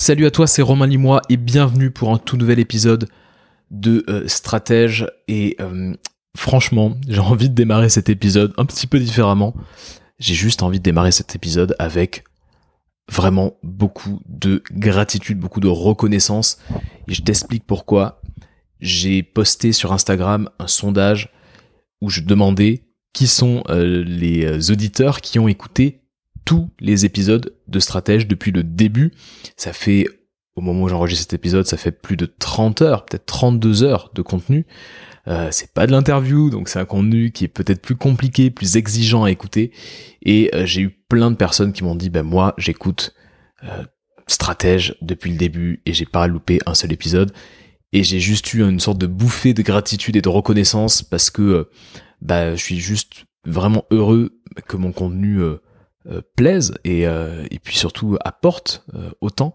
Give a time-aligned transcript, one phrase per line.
[0.00, 3.08] Salut à toi, c'est Romain Limois et bienvenue pour un tout nouvel épisode
[3.72, 5.08] de euh, Stratège.
[5.26, 5.92] Et euh,
[6.36, 9.54] franchement, j'ai envie de démarrer cet épisode un petit peu différemment.
[10.20, 12.22] J'ai juste envie de démarrer cet épisode avec
[13.10, 16.58] vraiment beaucoup de gratitude, beaucoup de reconnaissance.
[17.08, 18.22] Et je t'explique pourquoi.
[18.80, 21.32] J'ai posté sur Instagram un sondage
[22.00, 26.02] où je demandais qui sont euh, les auditeurs qui ont écouté
[26.48, 29.12] tous les épisodes de Stratège depuis le début.
[29.58, 30.06] Ça fait,
[30.56, 34.10] au moment où j'enregistre cet épisode, ça fait plus de 30 heures, peut-être 32 heures
[34.14, 34.64] de contenu.
[35.26, 38.78] Euh, c'est pas de l'interview, donc c'est un contenu qui est peut-être plus compliqué, plus
[38.78, 39.72] exigeant à écouter.
[40.22, 43.14] Et euh, j'ai eu plein de personnes qui m'ont dit, ben moi, j'écoute
[43.64, 43.84] euh,
[44.26, 47.30] Stratège depuis le début et j'ai pas loupé un seul épisode.
[47.92, 51.68] Et j'ai juste eu une sorte de bouffée de gratitude et de reconnaissance parce que
[52.22, 55.42] bah, je suis juste vraiment heureux que mon contenu
[56.36, 59.54] plaise et, euh, et puis surtout apporte euh, autant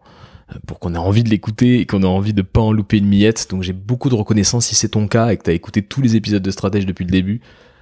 [0.67, 3.07] pour qu'on ait envie de l'écouter et qu'on ait envie de pas en louper une
[3.07, 3.49] miette.
[3.49, 6.01] Donc j'ai beaucoup de reconnaissance si c'est ton cas et que tu as écouté tous
[6.01, 7.41] les épisodes de Stratège depuis le début.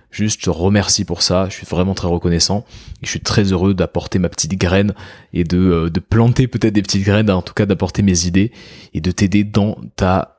[0.09, 1.47] Juste, je te remercie pour ça.
[1.49, 2.65] Je suis vraiment très reconnaissant.
[3.01, 4.93] Je suis très heureux d'apporter ma petite graine
[5.33, 8.51] et de, de planter peut-être des petites graines, en tout cas d'apporter mes idées
[8.93, 10.37] et de t'aider dans ta,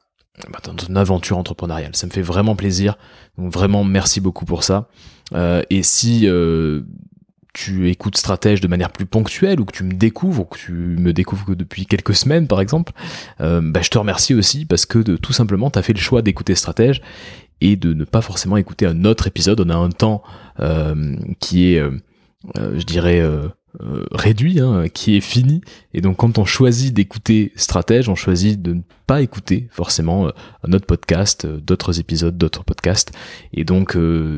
[0.51, 1.95] bah, dans ton aventure entrepreneuriale.
[1.95, 2.97] Ça me fait vraiment plaisir.
[3.39, 4.89] Donc vraiment, merci beaucoup pour ça.
[5.35, 6.83] Euh, et si euh,
[7.53, 10.73] tu écoutes Stratège de manière plus ponctuelle ou que tu me découvres ou que tu
[10.73, 12.93] me découvres que depuis quelques semaines par exemple,
[13.41, 16.23] euh, bah, je te remercie aussi parce que de, tout simplement tu fait le choix
[16.23, 17.03] d'écouter Stratège
[17.61, 19.61] et de ne pas forcément écouter un autre épisode.
[19.61, 20.23] On a un temps
[20.61, 21.91] euh, qui est, euh,
[22.57, 23.23] je dirais,
[23.81, 25.63] euh, réduit, hein, qui est fini.
[25.95, 30.31] Et donc quand on choisit d'écouter Stratège, on choisit de ne pas écouter forcément euh,
[30.63, 33.13] un autre podcast, euh, d'autres épisodes, d'autres podcasts.
[33.55, 33.97] Et donc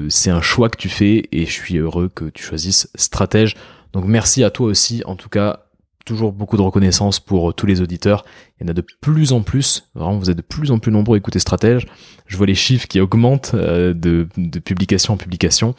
[0.08, 3.56] c'est un choix que tu fais et je suis heureux que tu choisisses Stratège.
[3.92, 5.64] Donc merci à toi aussi, en tout cas
[6.04, 8.24] toujours beaucoup de reconnaissance pour tous les auditeurs.
[8.60, 9.88] Il y en a de plus en plus.
[9.96, 11.86] Vraiment, vous êtes de plus en plus nombreux à écouter Stratège.
[12.26, 15.74] Je vois les chiffres qui augmentent de, de publication en publication.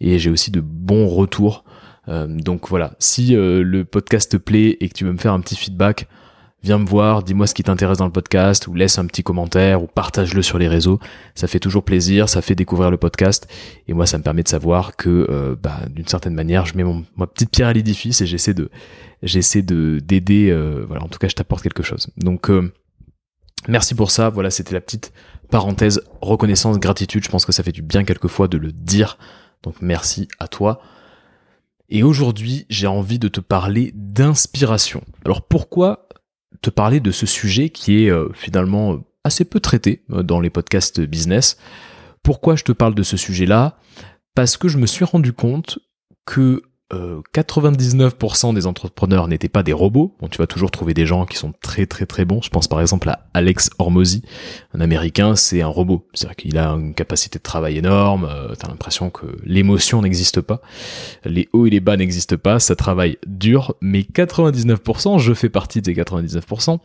[0.00, 1.69] Et j'ai aussi de bons retours euh,
[2.26, 5.40] donc voilà, si euh, le podcast te plaît et que tu veux me faire un
[5.40, 6.08] petit feedback,
[6.62, 9.82] viens me voir, dis-moi ce qui t'intéresse dans le podcast, ou laisse un petit commentaire,
[9.82, 10.98] ou partage-le sur les réseaux.
[11.34, 13.48] Ça fait toujours plaisir, ça fait découvrir le podcast,
[13.88, 16.84] et moi ça me permet de savoir que, euh, bah, d'une certaine manière, je mets
[16.84, 18.70] mon, ma petite pierre à l'édifice et j'essaie de,
[19.22, 20.52] j'essaie de d'aider.
[20.86, 22.08] voilà, en tout cas, je t'apporte quelque chose.
[22.16, 22.50] Donc
[23.68, 24.30] Merci pour ça.
[24.30, 25.12] Voilà, c'était la petite
[25.50, 27.24] parenthèse reconnaissance, gratitude.
[27.24, 29.18] Je pense que ça fait du bien quelquefois de le dire.
[29.62, 30.80] Donc merci à toi.
[31.90, 35.02] Et aujourd'hui, j'ai envie de te parler d'inspiration.
[35.24, 36.08] Alors pourquoi
[36.62, 40.40] te parler de ce sujet qui est euh, finalement euh, assez peu traité euh, dans
[40.40, 41.58] les podcasts business?
[42.22, 43.76] Pourquoi je te parle de ce sujet-là?
[44.36, 45.80] Parce que je me suis rendu compte
[46.26, 46.62] que
[46.92, 50.14] 99% euh, des entrepreneurs n'étaient pas des robots.
[50.20, 52.42] Bon, tu vas toujours trouver des gens qui sont très très très bons.
[52.42, 54.22] Je pense par exemple à Alex Hormozy,
[54.74, 56.06] un Américain, c'est un robot.
[56.14, 58.28] C'est-à-dire qu'il a une capacité de travail énorme.
[58.28, 60.60] Euh, T'as l'impression que l'émotion n'existe pas,
[61.24, 62.58] les hauts et les bas n'existent pas.
[62.58, 66.78] Ça travaille dur, mais 99%, je fais partie des 99%,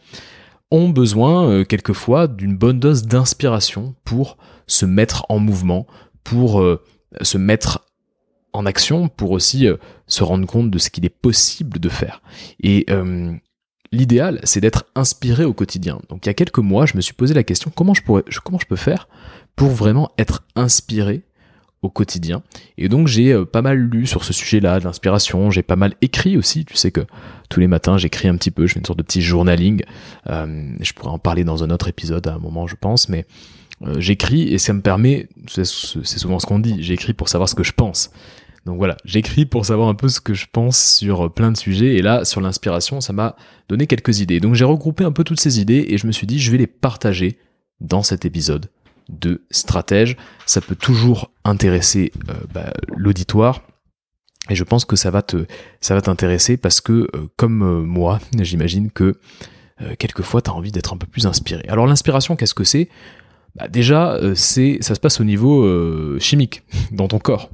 [0.72, 5.86] ont besoin euh, quelquefois d'une bonne dose d'inspiration pour se mettre en mouvement,
[6.24, 6.82] pour euh,
[7.22, 7.85] se mettre
[8.56, 9.76] en action pour aussi euh,
[10.08, 12.22] se rendre compte de ce qu'il est possible de faire.
[12.62, 13.34] Et euh,
[13.92, 16.00] l'idéal, c'est d'être inspiré au quotidien.
[16.10, 18.24] Donc il y a quelques mois, je me suis posé la question comment je pourrais,
[18.44, 19.08] comment je peux faire
[19.56, 21.24] pour vraiment être inspiré
[21.82, 22.44] au quotidien?
[22.78, 26.38] Et donc j'ai euh, pas mal lu sur ce sujet-là, d'inspiration, j'ai pas mal écrit
[26.38, 27.02] aussi, tu sais que
[27.50, 29.84] tous les matins j'écris un petit peu, je fais une sorte de petit journaling,
[30.28, 33.26] je pourrais en parler dans un autre épisode à un moment je pense, mais
[33.98, 37.64] j'écris et ça me permet, c'est souvent ce qu'on dit, j'écris pour savoir ce que
[37.64, 38.10] je pense.
[38.66, 41.96] Donc voilà, j'écris pour savoir un peu ce que je pense sur plein de sujets
[41.96, 43.36] et là sur l'inspiration, ça m'a
[43.70, 44.40] donné quelques idées.
[44.40, 46.58] Donc j'ai regroupé un peu toutes ces idées et je me suis dit je vais
[46.58, 47.38] les partager
[47.80, 48.70] dans cet épisode
[49.10, 50.18] de stratège.
[50.46, 53.62] Ça peut toujours intéresser euh, bah, l'auditoire.
[54.50, 55.46] Et je pense que ça va te,
[55.82, 59.20] ça va t'intéresser parce que, euh, comme euh, moi, j'imagine que
[60.00, 61.66] quelquefois tu as envie d'être un peu plus inspiré.
[61.68, 62.88] Alors l'inspiration, qu'est-ce que c'est?
[63.56, 67.50] Bah déjà, c'est, ça se passe au niveau chimique dans ton corps.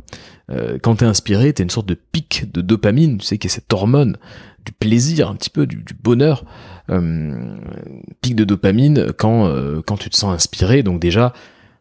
[0.52, 3.50] Euh, quand t'es inspiré, t'as une sorte de pic de dopamine, tu sais, qui est
[3.50, 4.18] cette hormone
[4.66, 6.46] du plaisir, un petit peu du, bonheur,
[6.90, 7.58] euh,
[8.22, 10.84] pic de dopamine quand euh, quand tu te sens inspiré.
[10.84, 11.34] Donc déjà,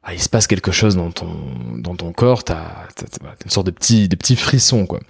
[0.03, 1.29] ah, il se passe quelque chose dans ton
[1.79, 5.01] dans ton corps, t'as as, une sorte de petit de petits frissons quoi.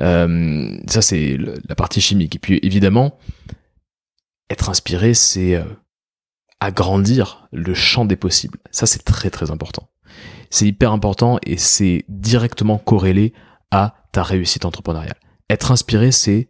[0.00, 1.38] Euh, ça c'est
[1.68, 2.36] la partie chimique.
[2.36, 3.18] Et puis évidemment,
[4.48, 5.62] être inspiré, c'est
[6.58, 8.58] agrandir le champ des possibles.
[8.70, 9.88] Ça c'est très très important.
[10.50, 13.32] C'est hyper important et c'est directement corrélé
[13.70, 15.18] à ta réussite entrepreneuriale.
[15.48, 16.48] Être inspiré, c'est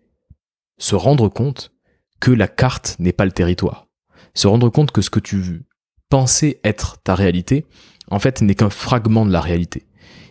[0.79, 1.73] se rendre compte
[2.21, 3.87] que la carte n'est pas le territoire.
[4.35, 5.67] Se rendre compte que ce que tu
[6.09, 7.67] pensais être ta réalité,
[8.11, 9.87] en fait, n'est qu'un fragment de la réalité.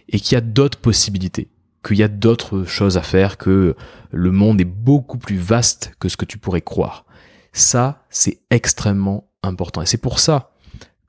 [0.09, 1.51] Et qu'il y a d'autres possibilités,
[1.85, 3.75] qu'il y a d'autres choses à faire, que
[4.11, 7.05] le monde est beaucoup plus vaste que ce que tu pourrais croire.
[7.53, 9.81] Ça, c'est extrêmement important.
[9.81, 10.51] Et c'est pour ça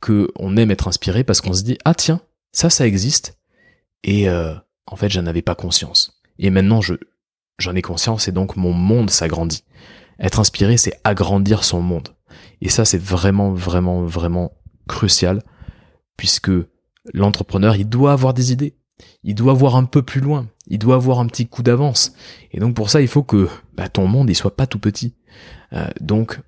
[0.01, 2.21] que on aime être inspiré, parce qu'on se dit, ah tiens,
[2.53, 3.39] ça, ça existe.
[4.03, 4.55] Et euh,
[4.87, 6.21] en fait, j'en avais pas conscience.
[6.39, 6.95] Et maintenant, je,
[7.59, 9.65] j'en ai conscience et donc mon monde s'agrandit.
[10.19, 12.09] Être inspiré, c'est agrandir son monde.
[12.61, 14.53] Et ça, c'est vraiment, vraiment, vraiment
[14.87, 15.43] crucial,
[16.17, 16.51] puisque
[17.15, 18.75] l'entrepreneur, il doit avoir des idées.
[19.23, 20.49] Il doit voir un peu plus loin.
[20.67, 22.13] Il doit avoir un petit coup d'avance.
[22.53, 25.15] Et donc pour ça, il faut que bah, ton monde, il soit pas tout petit.
[25.73, 26.39] Euh, donc,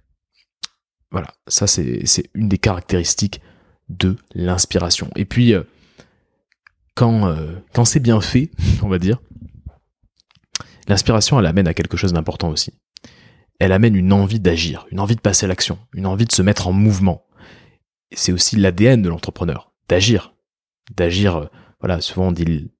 [1.10, 2.04] voilà, ça c'est
[2.34, 3.40] une des caractéristiques
[3.88, 5.10] de l'inspiration.
[5.16, 5.62] Et puis, euh,
[6.94, 8.50] quand, euh, quand c'est bien fait,
[8.82, 9.18] on va dire,
[10.88, 12.74] L'inspiration, elle amène à quelque chose d'important aussi.
[13.58, 16.42] Elle amène une envie d'agir, une envie de passer à l'action, une envie de se
[16.42, 17.24] mettre en mouvement.
[18.12, 20.34] C'est aussi l'ADN de l'entrepreneur, d'agir.
[20.96, 21.46] D'agir, euh,
[21.80, 22.70] voilà, souvent on dit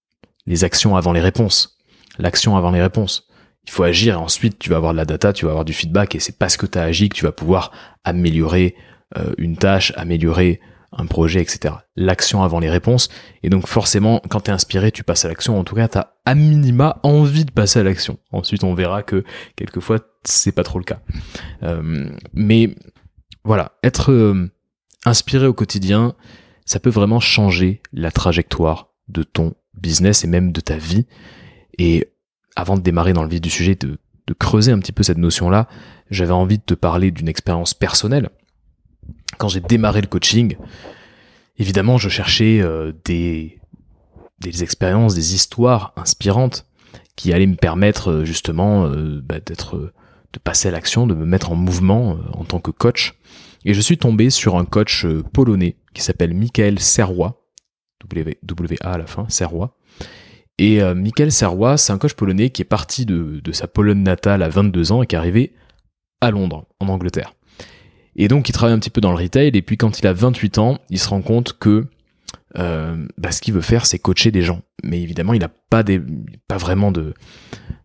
[0.47, 1.79] les actions avant les réponses.
[2.19, 3.29] L'action avant les réponses.
[3.65, 5.73] Il faut agir et ensuite tu vas avoir de la data, tu vas avoir du
[5.73, 7.71] feedback et c'est parce que tu as agi que tu vas pouvoir
[8.03, 8.75] améliorer
[9.17, 10.61] euh, une tâche, améliorer
[10.93, 11.75] un projet, etc.
[11.97, 13.09] L'action avant les réponses.
[13.43, 15.59] Et donc forcément, quand tu es inspiré, tu passes à l'action.
[15.59, 18.19] En tout cas, tu as à minima envie de passer à l'action.
[18.31, 19.25] Ensuite, on verra que
[19.57, 21.01] quelquefois, c'est pas trop le cas.
[21.63, 22.77] Euh, mais
[23.45, 24.51] voilà, être euh,
[25.05, 26.15] inspiré au quotidien,
[26.65, 31.07] ça peut vraiment changer la trajectoire de ton business et même de ta vie.
[31.79, 32.13] Et
[32.55, 33.99] avant de démarrer dans le vif du sujet, de
[34.39, 35.69] creuser un petit peu cette notion-là,
[36.11, 38.31] j'avais envie de te parler d'une expérience personnelle
[39.39, 40.57] quand j'ai démarré le coaching,
[41.59, 43.59] évidemment, je cherchais euh, des,
[44.61, 46.67] expériences, des histoires inspirantes
[47.17, 49.93] qui allaient me permettre euh, justement euh, bah, d'être,
[50.33, 53.15] de passer à l'action, de me mettre en mouvement en tant que coach.
[53.65, 57.47] Et je suis tombé sur un coach polonais qui s'appelle Michael Serrois,
[58.43, 59.77] W-A à la fin, Serrois.
[60.59, 64.43] Et Michael Serrois, c'est un coach polonais qui est parti de, de sa Pologne natale
[64.43, 65.55] à 22 ans et qui est arrivé
[66.21, 67.35] à Londres, en Angleterre.
[68.17, 70.13] Et donc il travaille un petit peu dans le retail, et puis quand il a
[70.13, 71.87] 28 ans, il se rend compte que
[72.59, 74.63] euh, bah, ce qu'il veut faire, c'est coacher des gens.
[74.83, 75.83] Mais évidemment, il n'a pas,
[76.49, 77.15] pas vraiment de,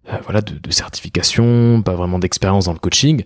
[0.10, 3.24] euh, voilà, de, certification, pas vraiment d'expérience dans le coaching.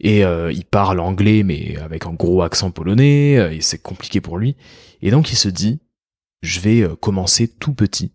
[0.00, 4.20] Et euh, il parle anglais, mais avec un gros accent polonais, euh, et c'est compliqué
[4.20, 4.56] pour lui.
[5.02, 5.80] Et donc il se dit,
[6.42, 8.12] je vais commencer tout petit,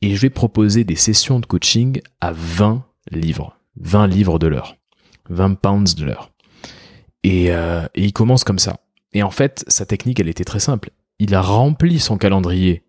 [0.00, 3.58] et je vais proposer des sessions de coaching à 20 livres.
[3.76, 4.76] 20 livres de l'heure.
[5.28, 6.29] 20 pounds de l'heure.
[7.26, 8.80] Euh, et, il commence comme ça.
[9.12, 10.90] Et en fait, sa technique, elle était très simple.
[11.18, 12.82] Il a rempli son calendrier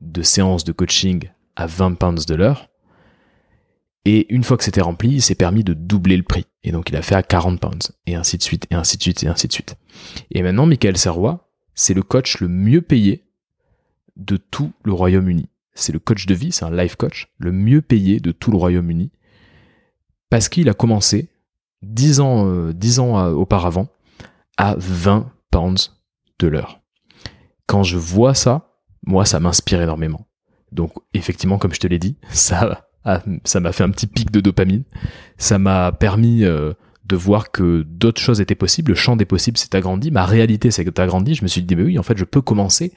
[0.00, 2.68] de séances de coaching à 20 pounds de l'heure.
[4.04, 6.46] Et une fois que c'était rempli, il s'est permis de doubler le prix.
[6.62, 7.92] Et donc il a fait à 40 pounds.
[8.06, 9.76] Et ainsi de suite, et ainsi de suite, et ainsi de suite.
[10.30, 13.24] Et maintenant, Michael Serrois, c'est le coach le mieux payé
[14.16, 15.48] de tout le Royaume-Uni.
[15.74, 18.56] C'est le coach de vie, c'est un life coach, le mieux payé de tout le
[18.56, 19.10] Royaume-Uni.
[20.30, 21.28] Parce qu'il a commencé
[21.82, 23.88] 10 ans, euh, euh, auparavant
[24.56, 26.00] à 20 pounds
[26.38, 26.80] de l'heure.
[27.66, 28.72] Quand je vois ça,
[29.04, 30.28] moi, ça m'inspire énormément.
[30.72, 32.88] Donc, effectivement, comme je te l'ai dit, ça
[33.44, 34.84] ça m'a fait un petit pic de dopamine.
[35.36, 36.72] Ça m'a permis euh,
[37.04, 38.90] de voir que d'autres choses étaient possibles.
[38.90, 40.10] Le champ des possibles s'est agrandi.
[40.10, 41.34] Ma réalité s'est agrandie.
[41.34, 42.92] Je me suis dit, mais oui, en fait, je peux commencer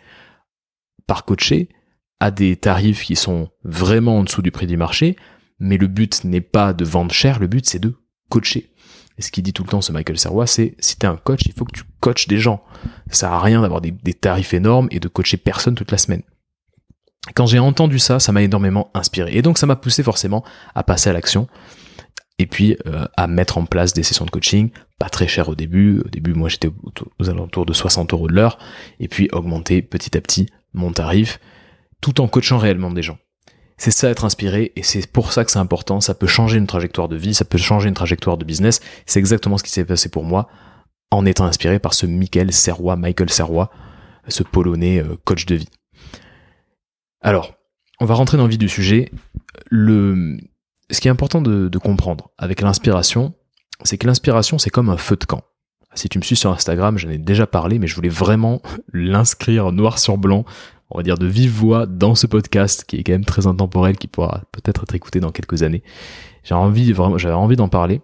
[1.07, 1.69] par coacher
[2.19, 5.15] à des tarifs qui sont vraiment en dessous du prix du marché.
[5.59, 7.39] Mais le but n'est pas de vendre cher.
[7.39, 7.95] Le but, c'est de
[8.29, 8.70] coacher.
[9.21, 11.41] Et ce qu'il dit tout le temps, ce Michael Serrois, c'est si t'es un coach,
[11.45, 12.63] il faut que tu coaches des gens.
[13.11, 16.23] Ça sert à rien d'avoir des, tarifs énormes et de coacher personne toute la semaine.
[17.35, 19.37] Quand j'ai entendu ça, ça m'a énormément inspiré.
[19.37, 21.47] Et donc ça m'a poussé forcément à passer à l'action
[22.39, 25.53] et puis euh, à mettre en place des sessions de coaching, pas très cher au
[25.53, 25.99] début.
[25.99, 26.71] Au début, moi j'étais
[27.19, 28.57] aux alentours de 60 euros de l'heure,
[28.99, 31.39] et puis augmenter petit à petit mon tarif,
[32.01, 33.19] tout en coachant réellement des gens.
[33.81, 36.01] C'est ça être inspiré et c'est pour ça que c'est important.
[36.01, 38.79] Ça peut changer une trajectoire de vie, ça peut changer une trajectoire de business.
[39.07, 40.47] C'est exactement ce qui s'est passé pour moi
[41.09, 43.71] en étant inspiré par ce Michael Serrois, Michael Serrois,
[44.27, 45.69] ce polonais euh, coach de vie.
[47.21, 47.55] Alors,
[47.99, 49.11] on va rentrer dans le vif du sujet.
[49.71, 53.33] Ce qui est important de comprendre avec l'inspiration,
[53.81, 55.41] c'est que l'inspiration, c'est comme un feu de camp.
[55.95, 58.61] Si tu me suis sur Instagram, j'en ai déjà parlé, mais je voulais vraiment
[58.93, 60.45] l'inscrire noir sur blanc
[60.91, 63.97] on va dire, de vive voix dans ce podcast qui est quand même très intemporel,
[63.97, 65.83] qui pourra peut-être être écouté dans quelques années.
[66.43, 68.01] J'avais envie d'en parler.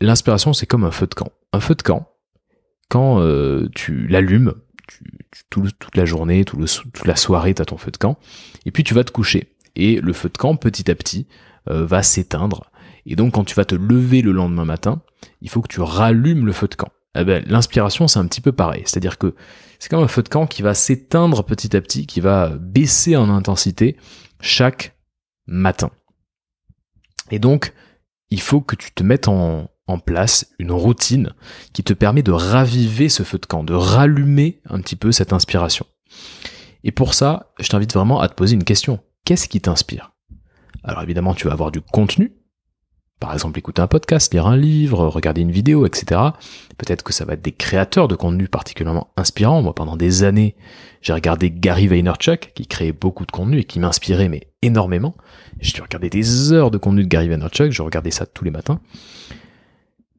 [0.00, 1.30] L'inspiration, c'est comme un feu de camp.
[1.52, 2.08] Un feu de camp,
[2.88, 4.54] quand euh, tu l'allumes,
[5.50, 8.18] toute la journée, toute la soirée, tu as ton feu de camp,
[8.66, 9.54] et puis tu vas te coucher.
[9.76, 11.26] Et le feu de camp, petit à petit,
[11.68, 12.70] euh, va s'éteindre.
[13.06, 15.02] Et donc quand tu vas te lever le lendemain matin,
[15.40, 16.90] il faut que tu rallumes le feu de camp.
[17.16, 18.82] Eh ben, l'inspiration, c'est un petit peu pareil.
[18.84, 19.34] C'est-à-dire que
[19.80, 23.16] c'est comme un feu de camp qui va s'éteindre petit à petit, qui va baisser
[23.16, 23.96] en intensité
[24.40, 24.94] chaque
[25.46, 25.90] matin.
[27.30, 27.72] Et donc,
[28.28, 29.68] il faut que tu te mettes en,
[30.06, 31.32] place une routine
[31.72, 35.32] qui te permet de raviver ce feu de camp, de rallumer un petit peu cette
[35.32, 35.84] inspiration.
[36.84, 39.00] Et pour ça, je t'invite vraiment à te poser une question.
[39.24, 40.12] Qu'est-ce qui t'inspire?
[40.84, 42.39] Alors évidemment, tu vas avoir du contenu,
[43.20, 46.20] par exemple écouter un podcast, lire un livre, regarder une vidéo, etc.
[46.78, 49.62] Peut-être que ça va être des créateurs de contenu particulièrement inspirants.
[49.62, 50.56] Moi, pendant des années,
[51.02, 55.14] j'ai regardé Gary Vaynerchuk, qui créait beaucoup de contenu et qui m'inspirait, mais énormément.
[55.60, 58.80] J'ai regardé des heures de contenu de Gary Vaynerchuk, je regardais ça tous les matins.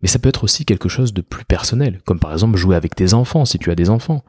[0.01, 2.95] Mais ça peut être aussi quelque chose de plus personnel, comme par exemple jouer avec
[2.95, 4.23] tes enfants, si tu as des enfants.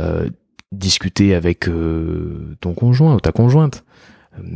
[0.00, 0.28] Euh,
[0.70, 3.84] discuter avec euh, ton conjoint ou ta conjointe.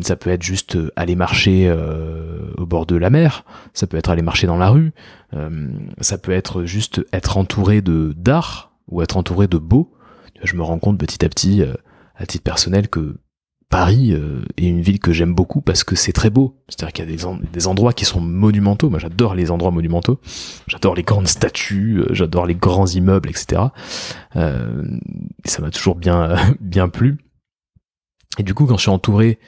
[0.03, 3.97] Ça peut être juste euh, aller marcher euh, au bord de la mer, ça peut
[3.97, 4.93] être aller marcher dans la rue,
[5.35, 5.69] euh,
[6.01, 9.93] ça peut être juste être entouré de d'art ou être entouré de beau.
[10.43, 11.63] Je me rends compte petit à petit,
[12.17, 13.19] à titre personnel, que
[13.69, 16.61] Paris est une ville que j'aime beaucoup parce que c'est très beau.
[16.69, 18.91] C'est-à-dire qu'il y a des, des, endroits qui sont monumentaux.
[18.91, 20.21] Moi, j'adore les endroits monumentaux.
[20.67, 23.63] J'adore les grandes statues, j'adore les grands immeubles, etc.
[24.35, 24.83] Euh,
[25.45, 27.19] ça m'a toujours bien, bien plu.
[28.39, 29.39] Et du coup, quand je suis entouré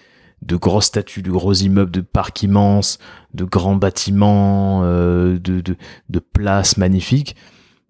[0.43, 2.99] de grosses statues, de gros immeubles, de parcs immenses,
[3.33, 5.77] de grands bâtiments, euh, de, de,
[6.09, 7.37] de places magnifiques,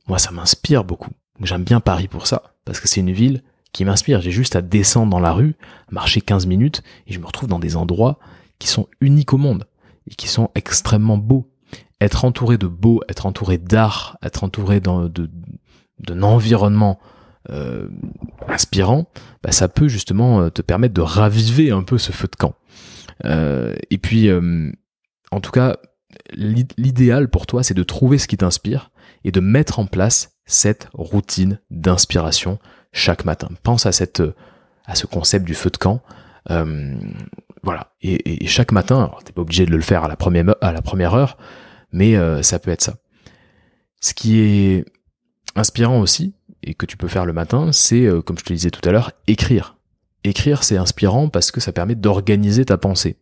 [0.06, 1.10] moi ça m'inspire beaucoup.
[1.40, 4.20] J'aime bien Paris pour ça, parce que c'est une ville qui m'inspire.
[4.20, 5.56] J'ai juste à descendre dans la rue,
[5.90, 8.18] marcher 15 minutes, et je me retrouve dans des endroits
[8.58, 9.66] qui sont uniques au monde,
[10.08, 11.50] et qui sont extrêmement beaux.
[12.00, 17.00] Être entouré de beau, être entouré d'art, être entouré d'un environnement
[17.50, 17.88] euh,
[18.48, 19.06] inspirant,
[19.42, 22.54] bah, ça peut justement euh, te permettre de raviver un peu ce feu de camp.
[23.26, 24.30] Euh, et puis,
[25.30, 25.76] en tout cas,
[26.32, 28.90] l'idéal pour toi, c'est de trouver ce qui t'inspire
[29.24, 32.58] et de mettre en place cette routine d'inspiration
[32.92, 33.48] chaque matin.
[33.62, 34.22] Pense à cette,
[34.86, 36.02] à ce concept du feu de camp.
[37.62, 37.92] voilà.
[38.00, 41.14] Et, chaque matin, t'es pas obligé de le faire à la première, à la première
[41.14, 41.36] heure,
[41.92, 42.96] mais ça peut être ça.
[44.00, 44.84] Ce qui est
[45.56, 46.34] inspirant aussi,
[46.72, 49.12] que tu peux faire le matin, c'est, euh, comme je te disais tout à l'heure,
[49.26, 49.76] écrire.
[50.24, 53.18] Écrire, c'est inspirant parce que ça permet d'organiser ta pensée.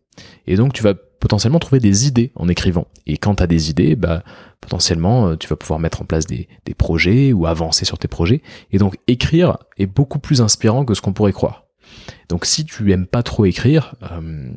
[0.47, 2.87] Et donc, tu vas potentiellement trouver des idées en écrivant.
[3.05, 4.23] Et quand tu as des idées, bah,
[4.61, 6.47] potentiellement, euh, tu vas pouvoir mettre en place des,
[6.77, 8.41] projets ou avancer sur tes projets.
[8.71, 11.65] Et donc, écrire est beaucoup plus inspirant que ce qu'on pourrait croire.
[12.29, 14.51] Donc, si tu aimes pas trop écrire, euh,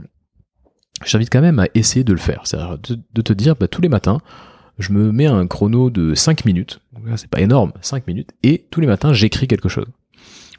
[1.05, 2.43] j'invite quand même à essayer de le faire.
[2.45, 4.21] C'est-à-dire de, te dire, bah, tous les matins,
[4.79, 6.81] je me mets un chrono de 5 minutes,
[7.17, 9.87] c'est pas énorme, 5 minutes, et tous les matins j'écris quelque chose.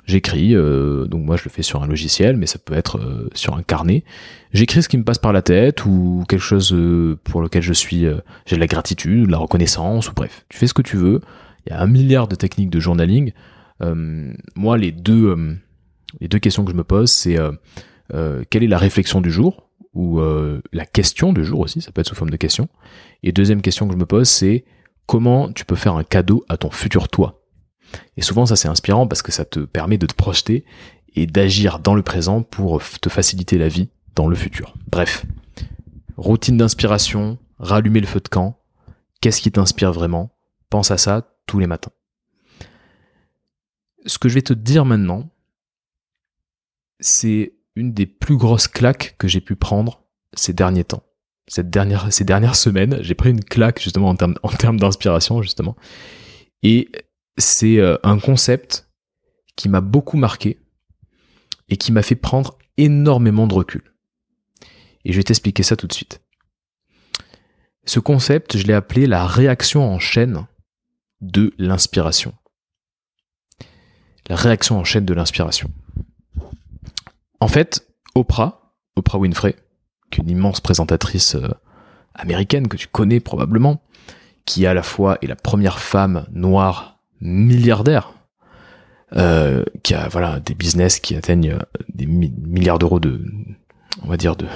[0.07, 3.29] J'écris, euh, donc moi je le fais sur un logiciel, mais ça peut être euh,
[3.33, 4.05] sur un carnet.
[4.53, 7.73] J'écris ce qui me passe par la tête ou quelque chose euh, pour lequel je
[7.73, 8.05] suis,
[8.45, 11.19] j'ai de la gratitude, de la reconnaissance, ou bref, tu fais ce que tu veux.
[11.65, 13.33] Il y a un milliard de techniques de journaling.
[14.55, 15.57] moi, les deux,
[16.21, 17.37] les deux questions que je me pose, c'est
[18.09, 22.01] quelle est la réflexion du jour ou euh, la question du jour aussi, ça peut
[22.01, 22.69] être sous forme de question.
[23.23, 24.63] Et deuxième question que je me pose, c'est
[25.07, 27.41] comment tu peux faire un cadeau à ton futur toi?
[28.15, 30.65] Et souvent, ça c'est inspirant parce que ça te permet de te projeter
[31.15, 34.75] et d'agir dans le présent pour te faciliter la vie dans le futur.
[34.91, 35.25] Bref,
[36.15, 38.59] routine d'inspiration, rallumer le feu de camp,
[39.19, 40.29] qu'est-ce qui t'inspire vraiment?
[40.69, 41.91] Pense à ça tous les matins.
[44.05, 45.27] Ce que je vais te dire maintenant,
[46.99, 50.03] c'est une des plus grosses claques que j'ai pu prendre
[50.33, 51.03] ces derniers temps.
[51.47, 55.77] Ces dernières semaines, j'ai pris une claque justement en termes, en termes d'inspiration justement.
[56.63, 56.89] Et
[57.37, 58.89] c'est euh, un concept
[59.55, 60.59] qui m'a beaucoup marqué
[61.69, 63.93] et qui m'a fait prendre énormément de recul.
[65.05, 66.21] Et je vais t'expliquer ça tout de suite.
[67.85, 70.45] Ce concept, je l'ai appelé la réaction en chaîne
[71.21, 72.33] de l'inspiration.
[74.27, 75.71] La réaction en chaîne de l'inspiration.
[77.39, 79.55] En fait, Oprah, Oprah Winfrey,
[80.09, 81.49] qui est une immense présentatrice euh,
[82.15, 83.81] américaine que tu connais probablement,
[84.45, 88.13] qui à la fois est la première femme noire milliardaire,
[89.15, 91.59] euh, qui a voilà des business qui atteignent euh,
[91.93, 93.23] des milliards d'euros de,
[94.03, 94.47] on va dire de,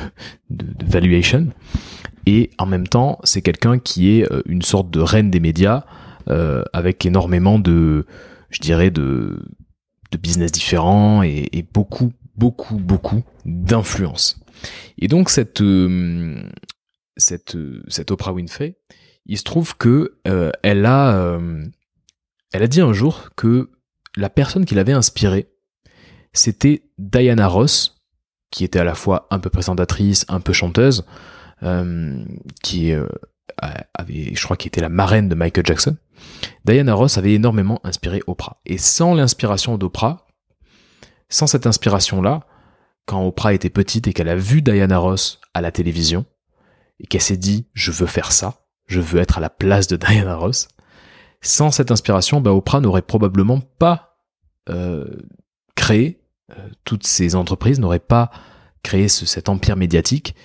[0.83, 1.47] valuation,
[2.25, 5.83] et en même temps c'est quelqu'un qui est une sorte de reine des médias
[6.73, 8.05] avec énormément de,
[8.49, 9.41] je dirais de
[10.11, 14.39] de business différents et beaucoup beaucoup, beaucoup d'influence.
[14.97, 16.41] Et donc cette, euh,
[17.17, 17.57] cette,
[17.87, 18.77] cette Oprah Winfrey,
[19.25, 21.65] il se trouve que euh, elle a, euh,
[22.51, 23.71] elle a dit un jour que
[24.15, 25.49] la personne qui l'avait inspirée,
[26.33, 28.01] c'était Diana Ross,
[28.51, 31.05] qui était à la fois un peu présentatrice, un peu chanteuse,
[32.63, 32.91] qui
[33.93, 35.95] avait, je crois, qui était la marraine de Michael Jackson,
[36.65, 38.59] Diana Ross avait énormément inspiré Oprah.
[38.65, 40.25] Et sans l'inspiration d'Oprah,
[41.31, 42.41] sans cette inspiration-là,
[43.07, 46.25] quand Oprah était petite et qu'elle a vu Diana Ross à la télévision,
[46.99, 49.95] et qu'elle s'est dit, je veux faire ça, je veux être à la place de
[49.95, 50.67] Diana Ross,
[51.41, 54.19] sans cette inspiration, bah, Oprah n'aurait probablement pas
[54.69, 55.07] euh,
[55.75, 56.21] créé
[56.51, 58.29] euh, toutes ces entreprises, n'aurait pas
[58.83, 60.35] créé cet empire médiatique,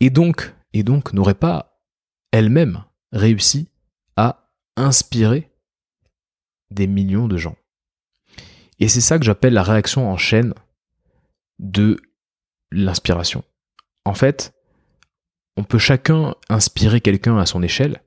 [0.00, 1.80] et donc, et donc n'aurait pas
[2.32, 2.82] elle-même
[3.12, 3.68] réussi
[4.16, 5.50] à inspirer
[6.70, 7.56] des millions de gens.
[8.80, 10.54] Et c'est ça que j'appelle la réaction en chaîne
[11.58, 12.00] de
[12.72, 13.44] l'inspiration.
[14.04, 14.54] En fait,
[15.56, 18.02] on peut chacun inspirer quelqu'un à son échelle,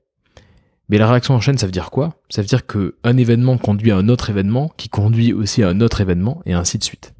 [0.88, 2.20] mais la réaction en chaîne, ça veut dire quoi?
[2.28, 5.80] Ça veut dire qu'un événement conduit à un autre événement, qui conduit aussi à un
[5.80, 7.14] autre événement, et ainsi de suite.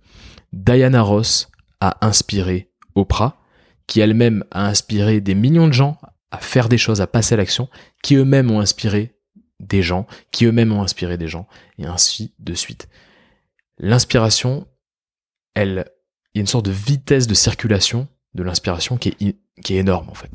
[0.52, 3.38] Diana Ross a inspiré Oprah,
[3.86, 5.98] qui elle-même a inspiré des millions de gens
[6.30, 7.68] à faire des choses, à passer à l'action,
[8.02, 9.14] qui eux-mêmes ont inspiré
[9.60, 11.46] des gens, qui eux-mêmes ont inspiré des gens,
[11.78, 12.88] et ainsi de suite.
[13.78, 14.66] L'inspiration,
[15.54, 15.86] elle,
[16.34, 19.78] il y a une sorte de vitesse de circulation de l'inspiration qui est, qui est
[19.78, 20.32] énorme en fait.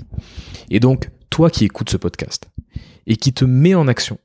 [0.69, 2.49] Et donc, toi qui écoutes ce podcast
[3.07, 4.17] et qui te met en action,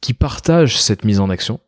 [0.00, 1.60] qui partage cette mise en action,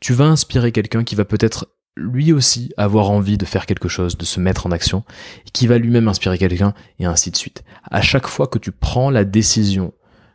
[0.00, 4.16] tu vas inspirer quelqu'un qui va peut-être lui aussi avoir envie de faire quelque chose,
[4.16, 5.04] de se mettre en action,
[5.52, 7.64] qui va lui-même inspirer quelqu'un, et ainsi de suite.
[7.90, 9.92] À chaque fois que tu prends la décision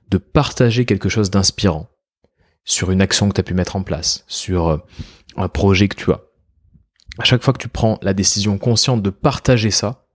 [0.09, 1.89] de partager quelque chose d'inspirant
[2.65, 4.77] sur une action que tu as pu mettre en place, sur euh,
[5.37, 6.21] un projet que tu as,
[7.17, 10.07] à chaque fois que tu prends la décision consciente de partager ça,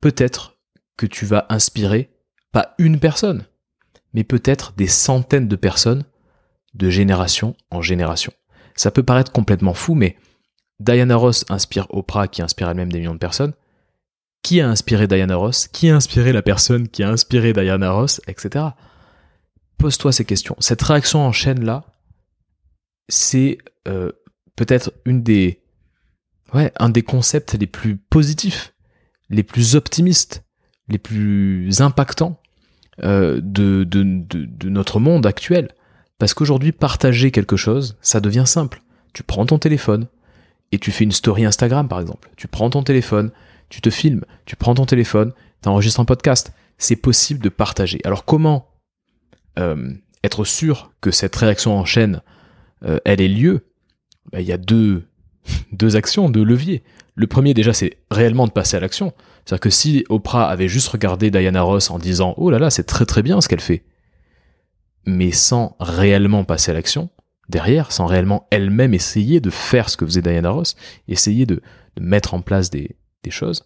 [0.00, 0.58] peut-être
[0.96, 2.10] que tu vas inspirer
[2.52, 3.46] pas une personne,
[4.12, 6.04] mais peut-être des centaines de personnes
[6.74, 8.32] de génération en génération.
[8.76, 10.16] Ça peut paraître complètement fou, mais
[10.78, 13.52] Diana Ross inspire Oprah, qui inspire elle-même des millions de personnes.
[14.42, 15.68] Qui a inspiré Diana Ross?
[15.68, 18.64] Qui a inspiré la personne qui a inspiré Diana Ross Etc.
[19.80, 20.56] Pose-toi ces questions.
[20.58, 21.84] Cette réaction en chaîne là,
[23.08, 23.56] c'est
[23.88, 24.12] euh,
[24.54, 28.74] peut-être un des concepts les plus positifs,
[29.30, 30.44] les plus optimistes,
[30.88, 32.40] les plus impactants
[33.02, 35.68] euh, de, de, de notre monde actuel.
[36.18, 38.82] Parce qu'aujourd'hui, partager quelque chose, ça devient simple.
[39.14, 40.08] Tu prends ton téléphone
[40.72, 42.30] et tu fais une story Instagram, par exemple.
[42.36, 43.30] Tu prends ton téléphone,
[43.70, 46.52] tu te filmes, tu prends ton téléphone, tu enregistres un podcast.
[46.76, 48.00] C'est possible de partager.
[48.04, 48.69] Alors comment
[49.56, 52.22] être sûr que cette réaction en chaîne,
[52.84, 53.66] euh, elle ait lieu
[54.32, 55.04] ben, Il y a deux,
[55.72, 56.82] deux actions, deux leviers.
[57.14, 59.12] Le premier déjà, c'est réellement de passer à l'action.
[59.44, 62.84] C'est-à-dire que si Oprah avait juste regardé Diana Ross en disant⁇ Oh là là, c'est
[62.84, 63.74] très très bien ce qu'elle fait⁇
[65.06, 67.10] mais sans réellement passer à l'action,
[67.48, 70.76] derrière, sans réellement elle-même essayer de faire ce que faisait Diana Ross,
[71.08, 71.62] essayer de,
[72.00, 72.96] mettre en place des,
[73.28, 73.64] choses,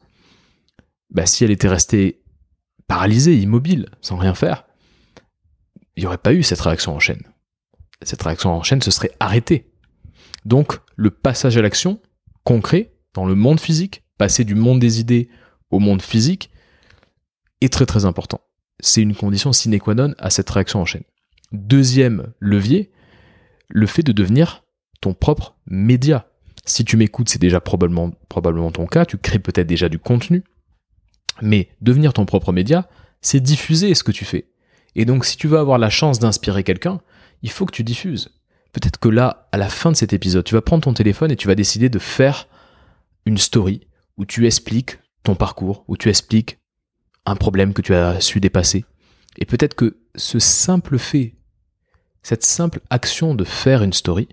[1.10, 2.22] bah, si elle était restée
[2.86, 4.64] paralysée, immobile, sans rien faire,
[5.96, 7.22] il n'y aurait pas eu cette réaction en chaîne.
[8.02, 9.70] Cette réaction en chaîne se serait arrêtée.
[10.44, 12.00] Donc, le passage à l'action,
[12.42, 15.28] concret, dans le monde physique, passer du monde des idées
[15.70, 16.50] au monde physique,
[17.60, 18.40] est très très important.
[18.80, 21.04] C'est une condition sine qua non à cette réaction en chaîne.
[21.52, 22.90] Deuxième levier,
[23.68, 24.64] le fait de devenir
[25.00, 26.28] ton propre média.
[26.66, 30.44] Si tu m'écoutes, c'est déjà probablement, probablement ton cas, tu crées peut-être déjà du contenu,
[31.42, 32.88] mais devenir ton propre média,
[33.20, 34.46] c'est diffuser ce que tu fais.
[34.94, 37.00] Et donc si tu veux avoir la chance d'inspirer quelqu'un,
[37.42, 38.30] il faut que tu diffuses.
[38.72, 41.36] Peut-être que là, à la fin de cet épisode, tu vas prendre ton téléphone et
[41.36, 42.48] tu vas décider de faire
[43.26, 46.58] une story où tu expliques ton parcours, où tu expliques
[47.24, 48.84] un problème que tu as su dépasser.
[49.38, 51.34] Et peut-être que ce simple fait
[52.24, 54.28] cette simple action de faire une story,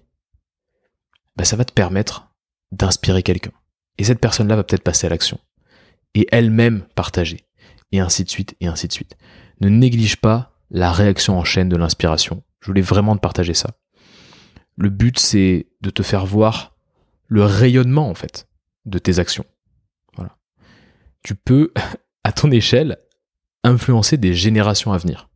[1.36, 2.32] bah, ça va te permettre
[2.72, 3.52] d'inspirer quelqu'un.
[3.98, 5.40] Et cette personne-là va peut-être passer à l'action.
[6.16, 7.46] Et elle-même partager.
[7.92, 9.18] Et ainsi de suite, et ainsi de suite.
[9.60, 12.44] Ne néglige pas la réaction en chaîne de l'inspiration.
[12.62, 13.72] Je voulais vraiment te partager ça.
[14.78, 16.76] Le but, c'est de te faire voir
[17.28, 18.48] le rayonnement, en fait,
[18.86, 19.46] de tes actions.
[20.16, 20.38] Voilà.
[21.24, 21.72] Tu peux,
[22.24, 22.98] à ton échelle,
[23.64, 25.30] influencer des générations à venir.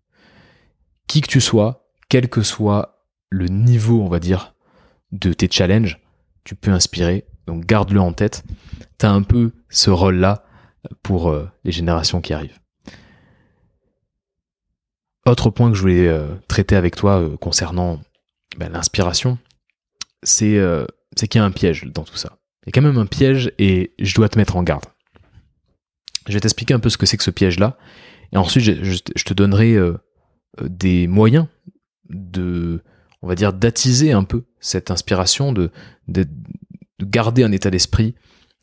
[1.08, 4.56] Qui que tu sois, quel que soit le niveau, on va dire,
[5.12, 6.00] de tes challenges,
[6.44, 7.26] tu peux inspirer.
[7.46, 8.44] Donc garde-le en tête.
[8.98, 10.46] Tu as un peu ce rôle-là
[11.04, 12.60] pour euh, les générations qui arrivent.
[15.26, 18.00] Autre point que je voulais euh, traiter avec toi euh, concernant
[18.58, 19.38] ben, l'inspiration,
[20.24, 20.60] c'est
[21.16, 22.38] qu'il y a un piège dans tout ça.
[22.64, 24.86] Il y a quand même un piège et je dois te mettre en garde.
[26.28, 27.78] Je vais t'expliquer un peu ce que c'est que ce piège-là.
[28.32, 29.78] Et ensuite, je, te donnerai
[30.64, 31.46] des moyens
[32.10, 32.82] de,
[33.22, 35.72] on va dire, d'attiser un peu cette inspiration, de,
[36.08, 36.28] de,
[37.02, 38.16] garder un état d'esprit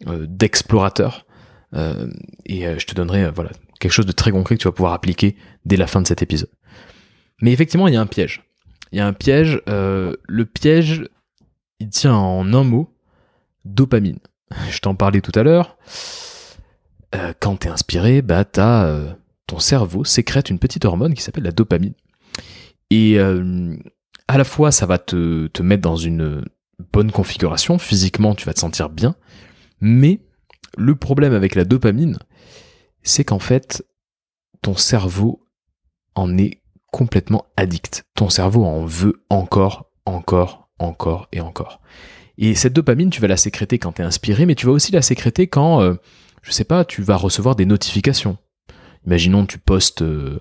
[0.06, 1.26] euh, d'explorateur.
[1.74, 2.10] Euh,
[2.44, 3.50] et euh, je te donnerai voilà
[3.82, 6.22] quelque chose de très concret que tu vas pouvoir appliquer dès la fin de cet
[6.22, 6.50] épisode.
[7.40, 8.44] Mais effectivement, il y a un piège.
[8.92, 9.60] Il y a un piège.
[9.68, 11.04] Euh, le piège,
[11.80, 12.94] il tient en un mot,
[13.64, 14.20] dopamine.
[14.70, 15.76] Je t'en parlais tout à l'heure.
[17.14, 19.12] Euh, quand tu es inspiré, bah, t'as, euh,
[19.48, 21.94] ton cerveau sécrète une petite hormone qui s'appelle la dopamine.
[22.90, 26.44] Et à la fois, ça va te mettre dans une
[26.92, 27.78] bonne configuration.
[27.78, 29.14] Physiquement, tu vas te sentir bien.
[29.80, 30.20] Mais
[30.76, 32.18] le problème avec la dopamine,
[33.02, 33.84] c'est qu'en fait,
[34.62, 35.46] ton cerveau
[36.14, 36.62] en est
[36.92, 38.04] complètement addict.
[38.14, 41.80] Ton cerveau en veut encore, encore, encore et encore.
[42.38, 44.92] Et cette dopamine, tu vas la sécréter quand tu es inspiré, mais tu vas aussi
[44.92, 45.94] la sécréter quand, euh,
[46.42, 48.38] je sais pas, tu vas recevoir des notifications.
[49.06, 50.40] Imaginons tu postes euh,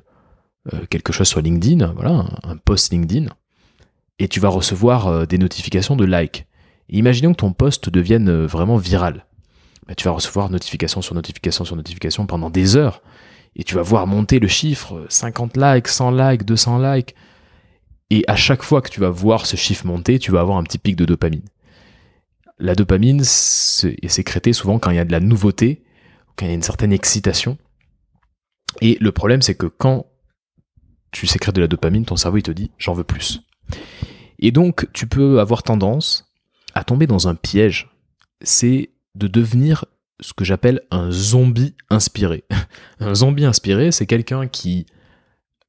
[0.74, 3.28] euh, quelque chose sur LinkedIn, voilà, un post LinkedIn,
[4.20, 6.46] et tu vas recevoir des notifications de like.
[6.90, 9.26] imaginons que ton post devienne vraiment viral.
[9.92, 13.02] Bah, tu vas recevoir notification sur notification sur notification pendant des heures.
[13.58, 17.14] Et tu vas voir monter le chiffre, 50 likes, 100 likes, 200 likes.
[18.10, 20.64] Et à chaque fois que tu vas voir ce chiffre monter, tu vas avoir un
[20.64, 21.44] petit pic de dopamine.
[22.58, 25.84] La dopamine est sécrétée souvent quand il y a de la nouveauté,
[26.38, 27.58] quand il y a une certaine excitation.
[28.80, 30.06] Et le problème, c'est que quand
[31.12, 33.42] tu sécrètes de la dopamine, ton cerveau te dit j'en veux plus.
[34.40, 36.32] Et donc, tu peux avoir tendance
[36.76, 37.90] à tomber dans un piège.
[38.42, 39.86] C'est de devenir
[40.20, 42.44] ce que j'appelle un zombie inspiré.
[43.00, 44.86] un zombie inspiré, c'est quelqu'un qui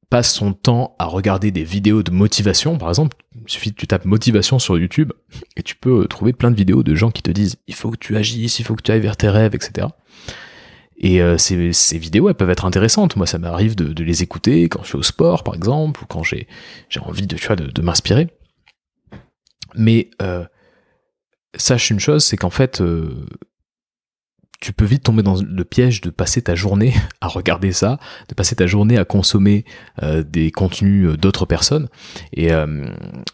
[0.09, 3.87] passe son temps à regarder des vidéos de motivation, par exemple, il suffit que tu
[3.87, 5.11] tapes motivation sur YouTube
[5.57, 7.97] et tu peux trouver plein de vidéos de gens qui te disent il faut que
[7.97, 9.87] tu agisses, il faut que tu ailles vers tes rêves, etc.
[10.97, 13.15] Et euh, ces, ces, vidéos, elles peuvent être intéressantes.
[13.15, 16.23] Moi, ça m'arrive de, les écouter quand je suis au sport, par exemple, ou quand
[16.23, 16.47] j'ai
[17.01, 17.35] envie de,
[17.71, 18.27] de m'inspirer.
[19.75, 20.45] Mais euh,
[21.55, 23.25] sache une chose, c'est qu'en fait, euh,
[24.63, 28.33] tu peux vite tomber dans le piège de passer ta journée à regarder ça, de
[28.33, 29.65] passer ta journée à consommer
[30.01, 31.89] euh, des contenus euh, d'autres personnes.
[32.31, 32.85] Et euh,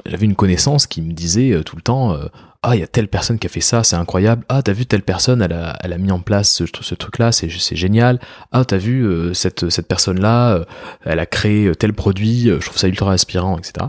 [0.07, 2.17] j'avais une connaissance qui me disait tout le temps
[2.63, 4.43] Ah, il y a telle personne qui a fait ça, c'est incroyable.
[4.49, 7.31] Ah, t'as vu telle personne, elle a, elle a mis en place ce, ce truc-là,
[7.31, 8.19] c'est, c'est génial.
[8.51, 10.65] Ah, t'as vu cette, cette personne-là,
[11.05, 13.87] elle a créé tel produit, je trouve ça ultra inspirant, etc.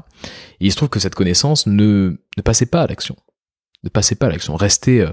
[0.61, 3.17] Et il se trouve que cette connaissance ne, ne passait pas à l'action.
[3.83, 4.57] Ne passait pas à l'action.
[4.57, 5.05] Restait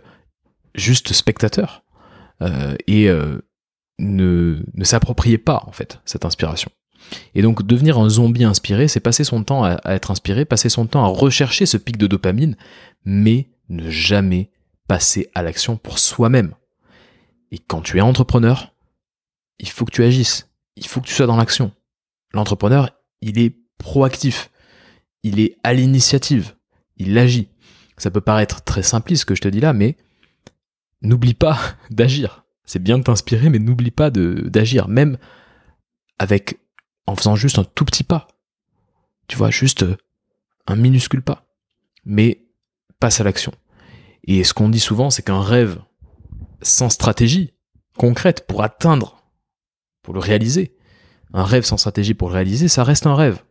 [0.75, 1.83] juste spectateur.
[2.41, 3.41] Euh, et euh,
[3.99, 6.71] ne, ne pas en fait cette inspiration.
[7.35, 10.85] Et donc devenir un zombie inspiré, c'est passer son temps à, être inspiré, passer son
[10.85, 12.57] temps à rechercher ce pic de dopamine,
[13.05, 14.51] mais ne jamais
[14.87, 16.53] passer à l'action pour soi-même.
[17.51, 18.73] Et quand tu es entrepreneur,
[19.59, 21.71] il faut que tu agisses, il faut que tu sois dans l'action.
[22.33, 24.51] L'entrepreneur, il est proactif,
[25.23, 26.55] il est à l'initiative,
[26.97, 27.47] il agit.
[27.97, 29.97] Ça peut paraître très simpliste ce que je te dis là, mais
[31.01, 32.45] n'oublie pas d'agir.
[32.65, 35.17] C'est bien de t'inspirer, mais n'oublie pas d'agir, même
[36.19, 36.59] avec
[37.05, 38.27] en faisant juste un tout petit pas.
[39.27, 39.97] Tu vois, juste euh,
[40.67, 41.45] un minuscule pas.
[42.05, 42.45] Mais
[42.99, 43.53] passe à l'action.
[44.25, 45.79] Et ce qu'on dit souvent, c'est qu'un rêve
[46.61, 47.53] sans stratégie
[47.97, 49.23] concrète pour atteindre,
[50.01, 50.75] pour le réaliser,
[51.33, 53.41] un rêve sans stratégie pour le réaliser, ça reste un rêve.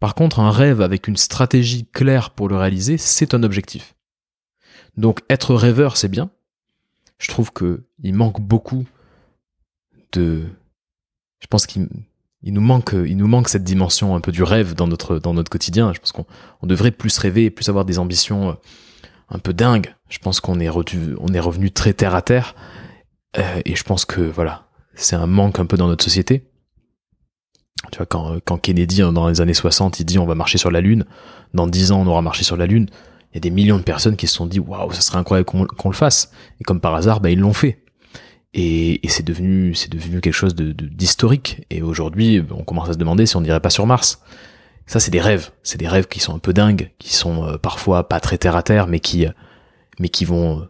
[0.00, 3.94] Par contre, un rêve avec une stratégie claire pour le réaliser, c'est un objectif.
[4.96, 6.30] Donc être rêveur, c'est bien,
[7.18, 8.84] je trouve que il manque beaucoup
[10.12, 10.44] de.
[11.40, 11.88] Je pense qu'il
[12.44, 15.50] nous manque, il nous manque cette dimension un peu du rêve dans notre dans notre
[15.50, 15.92] quotidien.
[15.92, 18.54] Je pense qu'on devrait plus rêver, plus avoir des ambitions euh,
[19.28, 19.94] un peu dingues.
[20.08, 22.54] Je pense qu'on est revenu, est revenu très terre à terre,
[23.38, 26.48] euh, et je pense que voilà, c'est un manque un peu dans notre société.
[27.92, 30.80] Tu vois, quand, Kennedy, dans les années 60, il dit on va marcher sur la
[30.80, 31.04] Lune,
[31.54, 32.88] dans 10 ans on aura marché sur la Lune,
[33.32, 35.46] il y a des millions de personnes qui se sont dit waouh, ça serait incroyable
[35.46, 36.30] qu'on le fasse.
[36.60, 37.82] Et comme par hasard, bah, ils l'ont fait.
[38.54, 41.66] Et, c'est devenu, c'est devenu quelque chose de d'historique.
[41.68, 44.22] Et aujourd'hui, on commence à se demander si on n'irait pas sur Mars.
[44.86, 45.50] Ça, c'est des rêves.
[45.62, 48.56] C'est des rêves qui sont un peu dingues, qui sont euh, parfois pas très terre
[48.56, 49.26] à terre, mais qui,
[49.98, 50.66] mais qui vont,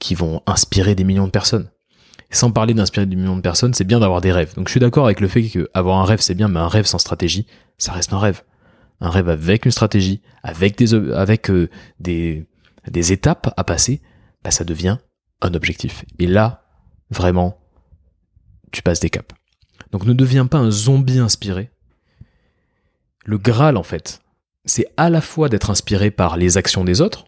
[0.00, 1.70] qui vont inspirer des millions de personnes.
[2.30, 4.54] Sans parler d'inspirer des millions de personnes, c'est bien d'avoir des rêves.
[4.54, 6.86] Donc je suis d'accord avec le fait qu'avoir un rêve c'est bien, mais un rêve
[6.86, 7.46] sans stratégie,
[7.78, 8.42] ça reste un rêve
[9.00, 11.68] un rêve avec une stratégie, avec des, avec, euh,
[12.00, 12.46] des,
[12.88, 14.00] des étapes à passer,
[14.42, 14.98] bah, ça devient
[15.40, 16.04] un objectif.
[16.18, 16.64] Et là,
[17.10, 17.58] vraiment,
[18.72, 19.34] tu passes des caps.
[19.92, 21.70] Donc ne deviens pas un zombie inspiré.
[23.24, 24.20] Le Graal, en fait,
[24.64, 27.26] c'est à la fois d'être inspiré par les actions des autres.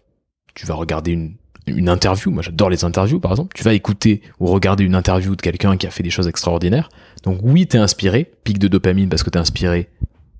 [0.54, 4.22] Tu vas regarder une, une interview, moi j'adore les interviews par exemple, tu vas écouter
[4.38, 6.88] ou regarder une interview de quelqu'un qui a fait des choses extraordinaires.
[7.22, 9.90] Donc oui, t'es inspiré, pic de dopamine parce que t'es inspiré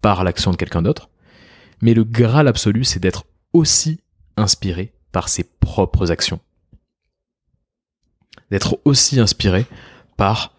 [0.01, 1.11] par l'action de quelqu'un d'autre.
[1.83, 4.01] Mais le Graal absolu, c'est d'être aussi
[4.37, 6.41] inspiré par ses propres actions.
[8.51, 9.67] D'être aussi inspiré
[10.17, 10.55] par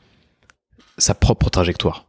[0.97, 2.07] sa propre trajectoire,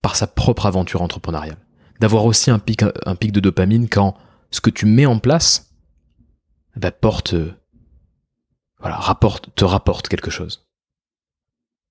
[0.00, 1.58] par sa propre aventure entrepreneuriale.
[2.00, 4.16] D'avoir aussi un pic, de dopamine quand
[4.50, 5.72] ce que tu mets en place
[7.00, 7.34] porte,
[8.82, 10.66] voilà, rapporte, te rapporte quelque chose.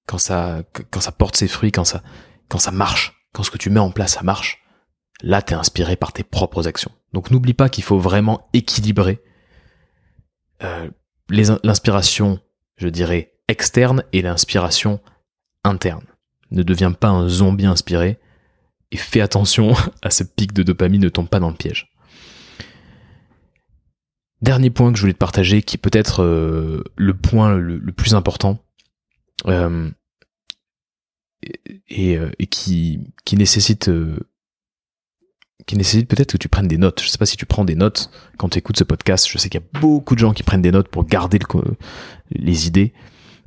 [0.08, 2.04] Quand ça, quand ça porte ses fruits, quand ça,
[2.49, 4.62] quand ça marche, quand ce que tu mets en place, ça marche,
[5.21, 6.91] là, t'es inspiré par tes propres actions.
[7.13, 9.21] Donc n'oublie pas qu'il faut vraiment équilibrer
[10.63, 10.89] euh,
[11.30, 12.39] l'inspiration,
[12.75, 14.99] je dirais, externe et l'inspiration
[15.63, 16.06] interne.
[16.51, 18.19] Ne deviens pas un zombie inspiré
[18.91, 21.90] et fais attention à ce pic de dopamine, ne tombe pas dans le piège.
[24.41, 28.15] Dernier point que je voulais te partager, qui peut être euh, le point le, plus
[28.15, 28.60] important,
[29.47, 29.89] euh,
[31.89, 33.89] et, et, qui, qui nécessite
[35.65, 37.01] qui nécessite peut-être que tu prennes des notes.
[37.01, 39.27] Je sais pas si tu prends des notes quand tu écoutes ce podcast.
[39.30, 41.39] Je sais qu'il y a beaucoup de gens qui prennent des notes pour garder
[42.32, 42.93] les idées.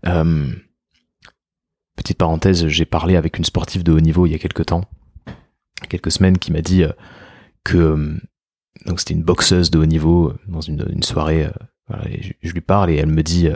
[0.06, 0.52] Euh,
[1.96, 4.84] petite parenthèse, j'ai parlé avec une sportive de haut niveau il y a quelques temps,
[5.88, 6.92] quelques semaines, qui m'a dit euh,
[7.64, 8.16] que euh,
[8.86, 11.48] donc c'était une boxeuse de haut niveau dans une, soirée.
[12.42, 13.48] je, lui parle et elle me dit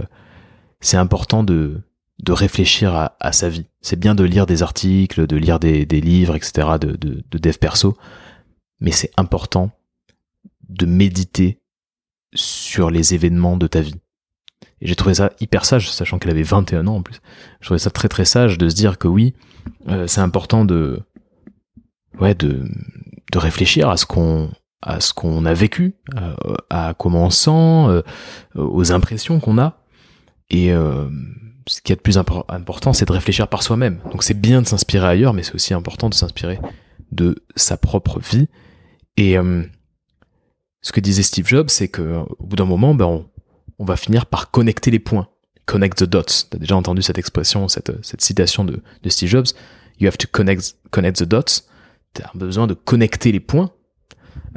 [0.81, 1.83] c'est important de
[2.23, 3.67] de réfléchir à, sa vie.
[3.81, 6.71] C'est bien de lire des articles, de lire des, livres, etc.
[6.81, 7.97] de, de, de dev perso,
[8.81, 9.71] mais c'est important
[10.69, 11.61] de méditer
[12.35, 13.95] sur les événements de ta vie.
[14.81, 17.21] Et j'ai trouvé ça hyper sage, sachant qu'elle avait 21 ans en plus.
[17.61, 19.35] Je trouvais ça très très sage de se dire que oui,
[19.89, 21.01] euh, c'est important de,
[22.21, 22.69] ouais, de,
[23.33, 24.51] de réfléchir à ce qu'on,
[24.83, 26.35] à ce qu'on a vécu, euh,
[26.71, 28.03] à comment on sent, euh,
[28.55, 29.79] aux impressions qu'on a.
[30.51, 30.71] Et
[31.67, 34.01] ce qui est de plus important, c'est de réfléchir par soi-même.
[34.11, 36.59] Donc c'est bien de s'inspirer ailleurs, mais c'est aussi important de s'inspirer
[37.13, 38.49] de sa propre vie
[39.19, 39.65] et euh,
[40.81, 43.27] ce que disait Steve Jobs, c'est que au bout d'un moment, ben,
[43.79, 45.29] on, va finir par connecter les points.
[45.67, 46.23] Connect the dots.
[46.23, 49.49] Tu as déjà entendu cette expression, cette, cette citation de, de, Steve Jobs?
[49.99, 51.65] You have to connect, connect the dots.
[52.15, 53.73] Tu as besoin de connecter les points.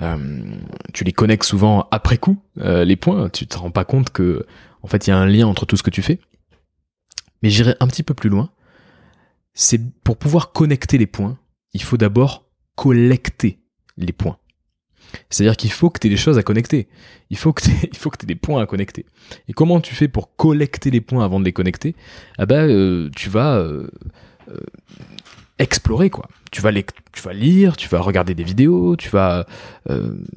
[0.02, 0.56] Euh,
[0.94, 3.30] tu les connectes souvent après coup, euh, les points.
[3.30, 4.46] Tu te rends pas compte que,
[4.82, 6.20] en fait, il y a un lien entre tout ce que tu fais.
[7.44, 8.50] Mais j'irai un petit peu plus loin.
[9.54, 11.38] C'est pour pouvoir connecter les points,
[11.74, 13.60] il faut d'abord collecter
[13.98, 14.38] les points.
[15.30, 16.88] C'est-à-dire qu'il faut que tu aies des choses à connecter.
[17.30, 19.06] Il faut que tu aies des points à connecter.
[19.48, 21.96] Et comment tu fais pour collecter les points avant de les connecter?
[22.38, 23.90] Ah ben euh, tu vas euh,
[25.62, 26.28] explorer quoi.
[26.52, 29.46] Tu vas les, tu vas lire, tu vas regarder des vidéos, tu vas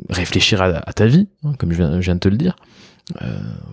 [0.09, 2.55] réfléchir à, ta vie, hein, comme je viens, de te le dire.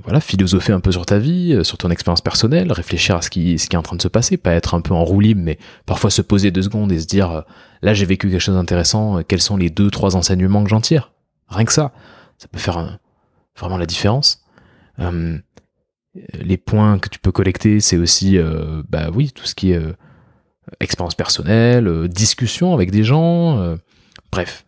[0.03, 3.59] voilà, philosopher un peu sur ta vie, sur ton expérience personnelle, réfléchir à ce qui,
[3.59, 5.41] ce qui est en train de se passer, pas être un peu en roue libre,
[5.43, 7.43] mais parfois se poser deux secondes et se dire
[7.81, 10.81] là j'ai vécu quelque chose d'intéressant, euh, quels sont les deux, trois enseignements que j'en
[10.81, 11.11] tire?
[11.47, 11.91] Rien que ça,
[12.37, 12.99] ça peut faire
[13.57, 14.43] vraiment la différence.
[14.99, 15.37] Euh,
[16.33, 19.81] les points que tu peux collecter, c'est aussi, euh, bah oui, tout ce qui est
[20.79, 23.77] expérience personnelle, discussion avec des gens,
[24.31, 24.65] bref.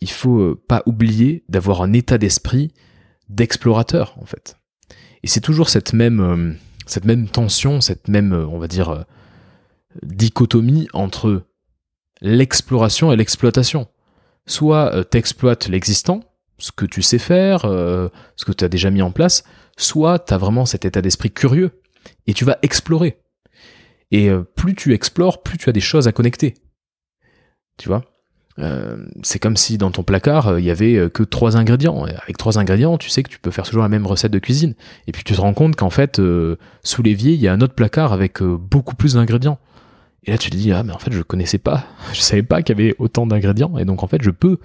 [0.00, 2.72] Il faut pas oublier d'avoir un état d'esprit
[3.28, 4.56] d'explorateur, en fait.
[5.22, 6.56] Et c'est toujours cette même,
[7.32, 9.04] tension, cette même, on va dire,
[10.02, 11.44] dichotomie entre
[12.20, 13.88] l'exploration et l'exploitation.
[14.46, 16.20] Soit euh, t'exploites l'existant,
[16.58, 19.44] ce que tu sais faire, euh, ce que tu as déjà mis en place,
[19.76, 21.82] soit tu as vraiment cet état d'esprit curieux
[22.26, 23.20] et tu vas explorer.
[24.14, 26.54] Et euh, plus tu explores, plus tu as des choses à connecter.
[27.78, 28.02] Tu vois?
[29.24, 32.04] C'est comme si dans ton placard, il y avait que trois ingrédients.
[32.04, 34.74] Avec trois ingrédients, tu sais que tu peux faire toujours la même recette de cuisine.
[35.08, 36.22] Et puis tu te rends compte qu'en fait,
[36.84, 39.58] sous l'évier, il y a un autre placard avec beaucoup plus d'ingrédients.
[40.26, 42.62] Et là, tu te dis, ah, mais en fait, je connaissais pas, je savais pas
[42.62, 44.58] qu'il y avait autant d'ingrédients, et donc en fait, je peux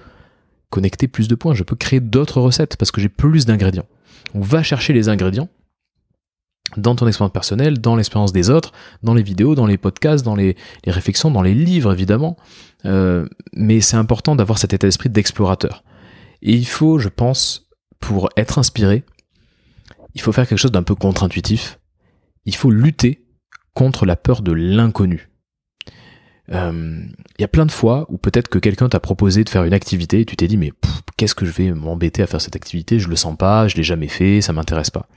[0.70, 3.88] connecter plus de points, je peux créer d'autres recettes parce que j'ai plus d'ingrédients.
[4.36, 5.50] On va chercher les ingrédients
[6.78, 8.72] dans ton expérience personnelle, dans l'expérience des autres,
[9.04, 10.56] dans les vidéos, dans les podcasts, dans les,
[10.86, 12.38] réflexions, dans les livres évidemment.
[12.86, 15.84] Euh, mais c'est important d'avoir cet état d'esprit d'explorateur.
[16.42, 19.04] Et il faut, je pense, pour être inspiré,
[20.16, 21.80] il faut faire quelque chose d'un peu contre-intuitif.
[22.46, 23.26] Il faut lutter
[23.74, 25.30] contre la peur de l'inconnu.
[26.48, 27.04] Il euh,
[27.38, 30.22] y a plein de fois où peut-être que quelqu'un t'a proposé de faire une activité
[30.22, 30.74] et tu t'es dit mais
[31.16, 32.98] qu'est-ce que je vais m'embêter à faire cette activité?
[32.98, 35.08] Je le sens pas, je l'ai jamais fait, ça m'intéresse pas.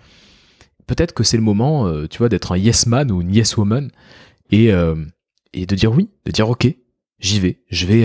[0.87, 3.57] Peut-être que c'est le moment, euh, tu vois, d'être un yes man ou une yes
[3.57, 3.91] woman
[4.51, 4.97] et euh,
[5.55, 6.67] de dire oui, de dire ok,
[7.19, 8.05] j'y vais, je vais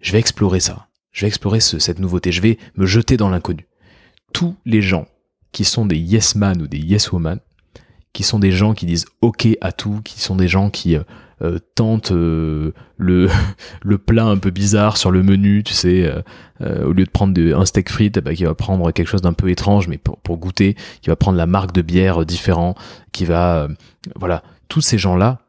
[0.00, 3.66] je vais explorer ça, je vais explorer cette nouveauté, je vais me jeter dans l'inconnu.
[4.32, 5.06] Tous les gens
[5.52, 7.38] qui sont des yes man ou des yes woman,
[8.12, 10.96] qui sont des gens qui disent ok à tout, qui sont des gens qui
[11.42, 13.28] euh, tente euh, le,
[13.82, 16.08] le plat un peu bizarre sur le menu, tu sais,
[16.60, 19.32] euh, au lieu de prendre un steak frites, bah, qui va prendre quelque chose d'un
[19.32, 22.76] peu étrange, mais pour, pour, goûter, qui va prendre la marque de bière différent,
[23.10, 23.66] qui va,
[24.14, 25.40] voilà, tous ces gens-là,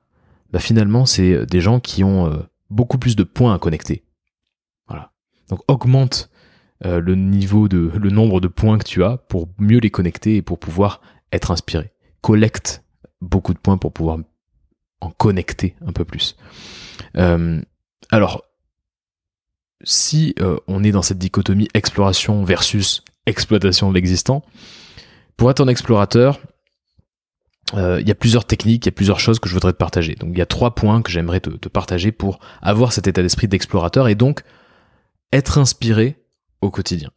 [0.52, 4.04] bah finalement c'est des gens qui ont beaucoup plus de points à connecter.
[4.88, 5.12] Voilà.
[5.50, 6.30] Donc augmente
[6.84, 10.42] le niveau de le nombre de points que tu as pour mieux les connecter et
[10.44, 11.02] pour pouvoir
[11.32, 11.92] être inspiré.
[12.22, 12.84] Collecte
[13.22, 14.20] beaucoup de points pour pouvoir
[15.04, 16.36] en connecter un peu plus.
[17.18, 17.62] Euh,
[18.12, 18.44] alors,
[19.84, 20.34] si
[20.68, 24.44] on est dans cette dichotomie exploration versus exploitation de l'existant,
[25.36, 26.40] pour être un explorateur,
[27.76, 29.78] euh, il y a plusieurs techniques, il y a plusieurs choses que je voudrais te
[29.78, 30.16] partager.
[30.16, 33.48] Donc il y a trois points que j'aimerais te, partager pour avoir cet état d'esprit
[33.48, 34.44] d'explorateur et donc
[35.32, 36.18] être inspiré
[36.62, 37.10] au quotidien.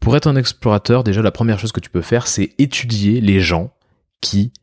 [0.00, 3.40] Pour être un explorateur, déjà la première chose que tu peux faire, c'est étudier les
[3.40, 3.72] gens
[4.20, 4.61] qui, euh,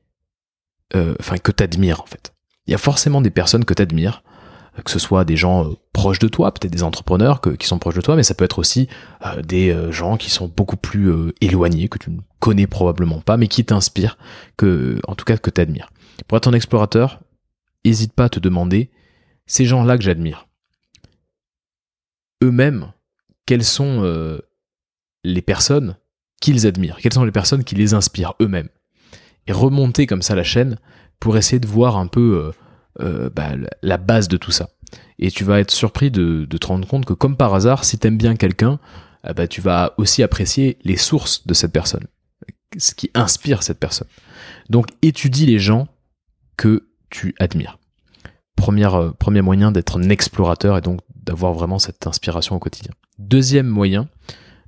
[0.94, 2.34] enfin que t'admires en fait.
[2.68, 4.24] Il y a forcément des personnes que t'admires,
[4.84, 7.96] que ce soit des gens euh, proches de toi, peut-être des entrepreneurs qui sont proches
[7.96, 8.88] de toi, mais ça peut être aussi
[9.26, 13.38] euh, des euh, gens qui sont beaucoup plus éloignés, que tu ne connais probablement pas,
[13.38, 14.18] mais qui t'inspirent,
[14.58, 15.90] que, en tout cas que tu.
[16.28, 17.20] Pour être un explorateur,
[17.86, 18.90] n'hésite pas à te demander,
[19.46, 20.48] ces gens-là que j'admire,
[22.44, 22.92] eux-mêmes,
[23.46, 24.40] quelles sont
[25.24, 25.98] les personnes
[26.40, 28.70] qu'ils admirent, quelles sont les personnes qui les inspirent eux-mêmes?
[29.50, 30.78] Remonter comme ça la chaîne
[31.20, 32.52] pour essayer de voir un peu
[33.02, 34.70] euh, bah, la base de tout ça.
[35.20, 38.18] Et tu vas être surpris de, te rendre compte que comme par hasard, si t'aimes
[38.18, 38.80] bien quelqu'un,
[39.28, 42.08] eh bah, tu vas aussi apprécier les sources de cette personne,
[42.78, 44.08] ce qui inspire cette personne.
[44.70, 45.88] Donc étudie les gens
[46.58, 47.80] que tu admires.
[48.56, 52.92] Première, euh, premier moyen d'être un explorateur et donc d'avoir vraiment cette inspiration au quotidien.
[53.18, 54.10] Deuxième moyen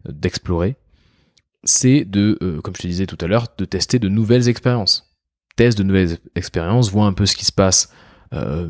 [0.08, 0.78] euh, d'explorer,
[1.64, 5.12] c'est de, comme je te disais tout à l'heure, de tester de nouvelles expériences.
[5.56, 7.92] Teste de nouvelles expériences, vois un peu ce qui se passe
[8.34, 8.70] euh,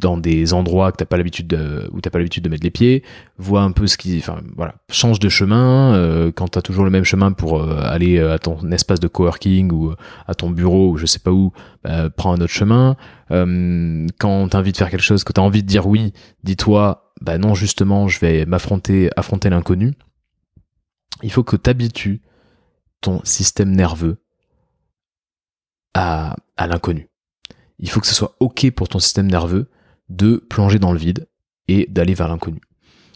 [0.00, 2.70] dans des endroits que t'as pas l'habitude de, où t'as pas l'habitude de mettre les
[2.70, 3.02] pieds,
[3.38, 6.90] vois un peu ce qui, enfin voilà, change de chemin euh, quand t'as toujours le
[6.90, 9.94] même chemin pour euh, aller à ton espace de coworking ou
[10.26, 11.52] à ton bureau ou je sais pas où,
[11.82, 12.96] bah, prends un autre chemin.
[13.30, 16.12] Euh, quand t'as envie de faire quelque chose, que t'as envie de dire oui,
[16.44, 19.94] dis-toi, bah non justement, je vais m'affronter, affronter l'inconnu.
[21.22, 22.22] Il faut que t'habitues
[23.00, 24.18] ton système nerveux
[25.94, 27.08] à, l'inconnu
[27.78, 29.68] il faut que ce soit OK pour ton système nerveux
[30.08, 31.26] de plonger dans le vide
[31.68, 32.60] et d'aller vers l'inconnu.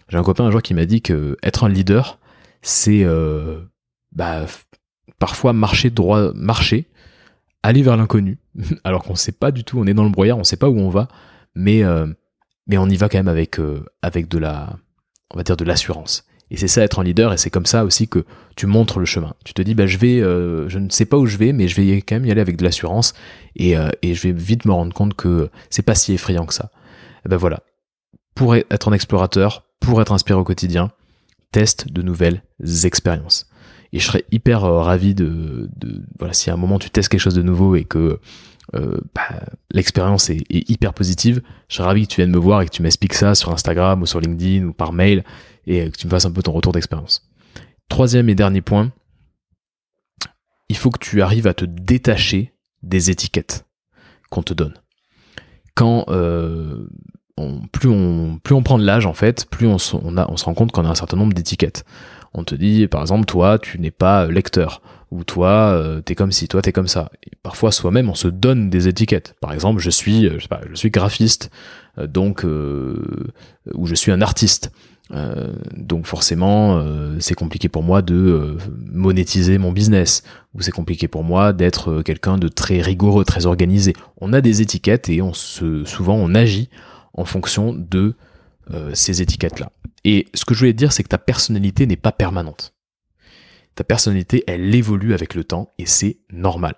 [0.09, 2.19] J'ai un copain un jour qui m'a dit que être un leader,
[2.63, 3.61] c'est euh,
[4.13, 4.47] bah,
[5.19, 6.89] parfois marcher droit, marcher,
[7.63, 8.39] aller vers l'inconnu,
[8.85, 10.79] alors qu'on sait pas du tout, on est dans le brouillard, on sait pas où
[10.79, 11.09] on va,
[11.55, 12.07] mais euh,
[12.67, 14.77] mais on y va quand même avec euh, avec de la,
[15.33, 16.27] on va dire de l'assurance.
[16.51, 18.25] Et c'est ça être un leader, et c'est comme ça aussi que
[18.57, 19.35] tu montres le chemin.
[19.45, 21.69] Tu te dis, bah, je vais, euh, je ne sais pas où je vais, mais
[21.69, 23.15] je vais quand même y aller avec de l'assurance,
[23.57, 26.55] et, euh, et je vais vite me rendre compte que c'est pas si effrayant que
[26.55, 26.71] ça.
[27.25, 27.61] Et ben voilà.
[28.35, 30.91] Pour être un explorateur, pour être inspiré au quotidien,
[31.53, 32.43] teste de nouvelles
[32.85, 33.49] expériences.
[33.93, 37.09] Et je serais hyper euh, ravi de, de, voilà, si à un moment tu testes
[37.09, 38.21] quelque chose de nouveau et que
[38.75, 39.41] euh, bah,
[39.73, 42.83] l'expérience est, hyper positive, je serais ravi que tu viennes me voir et que tu
[42.83, 45.25] m'expliques ça sur Instagram ou sur LinkedIn ou par mail
[45.67, 47.29] et que tu me fasses un peu ton retour d'expérience.
[47.89, 48.93] Troisième et dernier point,
[50.69, 53.67] il faut que tu arrives à te détacher des étiquettes
[54.31, 54.75] qu'on te donne.
[55.75, 56.87] Quand euh,
[57.73, 60.95] plus on prend de l'âge en fait, plus on se rend compte qu'on a un
[60.95, 61.85] certain nombre d'étiquettes.
[62.35, 66.33] On te dit par exemple toi tu n'es pas lecteur ou toi euh, t'es comme
[66.33, 67.11] si toi t'es comme ça.
[67.25, 69.35] Et parfois soi-même on se donne des étiquettes.
[69.41, 70.29] Par exemple je suis
[70.75, 71.51] suis graphiste
[71.99, 73.33] euh, donc euh,
[73.75, 74.73] ou je suis un artiste.
[75.13, 78.59] Euh, donc forcément, euh, c'est compliqué pour moi de euh,
[78.93, 80.23] monétiser mon business,
[80.55, 83.95] ou c'est compliqué pour moi d'être quelqu'un de très rigoureux, très organisé.
[84.21, 86.69] On a des étiquettes et on se, souvent on agit
[87.15, 88.15] en fonction de
[88.95, 89.73] ces étiquettes-là.
[90.05, 92.75] Et ce que je voulais dire, c'est que ta personnalité n'est pas permanente.
[93.75, 96.75] Ta personnalité, elle évolue avec le temps et c'est normal.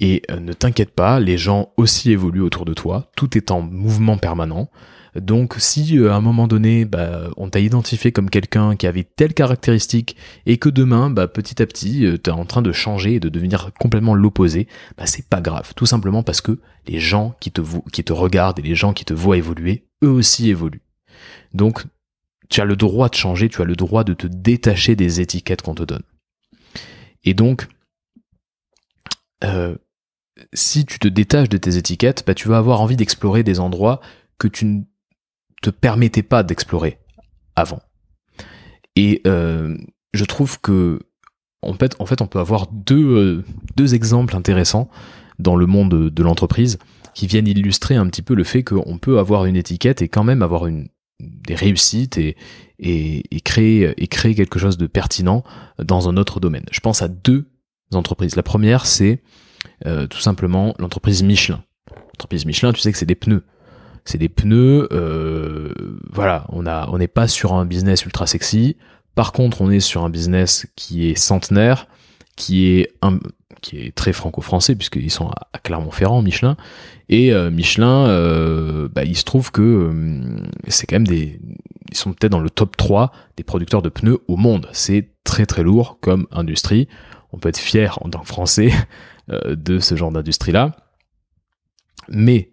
[0.00, 4.18] Et ne t'inquiète pas, les gens aussi évoluent autour de toi, tout est en mouvement
[4.18, 4.68] permanent.
[5.14, 9.04] Donc si euh, à un moment donné, bah, on t'a identifié comme quelqu'un qui avait
[9.04, 13.14] telle caractéristique et que demain, bah, petit à petit, euh, t'es en train de changer
[13.14, 14.66] et de devenir complètement l'opposé,
[14.98, 15.72] bah, c'est pas grave.
[15.76, 19.04] Tout simplement parce que les gens qui te, qui te regardent et les gens qui
[19.04, 20.82] te voient évoluer, eux aussi évoluent.
[21.52, 21.84] Donc
[22.54, 25.60] tu as le droit de changer, tu as le droit de te détacher des étiquettes
[25.60, 26.04] qu'on te donne.
[27.24, 27.66] Et donc,
[29.42, 29.74] euh,
[30.52, 34.00] si tu te détaches de tes étiquettes, bah, tu vas avoir envie d'explorer des endroits
[34.38, 34.84] que tu
[35.62, 37.00] te permettait pas d'explorer
[37.56, 37.80] avant.
[38.94, 39.76] Et euh,
[40.12, 41.00] je trouve que
[41.60, 43.44] en fait, on peut avoir deux, euh,
[43.74, 44.88] deux exemples intéressants
[45.40, 46.78] dans le monde de l'entreprise
[47.14, 50.22] qui viennent illustrer un petit peu le fait qu'on peut avoir une étiquette et quand
[50.22, 50.88] même avoir une,
[51.20, 52.36] des réussites et,
[52.78, 55.44] et, créer, et créer quelque chose de pertinent
[55.78, 56.64] dans un autre domaine.
[56.70, 57.48] Je pense à deux
[57.92, 58.36] entreprises.
[58.36, 59.22] La première, c'est
[59.86, 61.62] euh, tout simplement l'entreprise Michelin.
[62.14, 63.44] Entreprise Michelin, tu sais que c'est des pneus.
[64.04, 64.88] C'est des pneus,
[66.12, 68.76] voilà, on on n'est pas sur un business ultra sexy.
[69.14, 71.86] Par contre, on est sur un business qui est centenaire,
[72.36, 73.18] qui est un,
[73.60, 76.56] qui est très franco-français puisqu'ils sont à Clermont-Ferrand, Michelin.
[77.08, 81.40] Et euh, Michelin, euh, bah, il se trouve que euh, c'est quand même des,
[81.90, 84.68] ils sont peut-être dans le top 3 des producteurs de pneus au monde.
[84.72, 86.88] C'est très très lourd comme industrie.
[87.32, 88.70] On peut être fier en tant que Français
[89.28, 90.76] de ce genre d'industrie-là.
[92.08, 92.50] Mais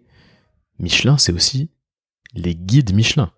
[0.78, 1.70] Michelin, c'est aussi
[2.34, 3.30] les guides Michelin.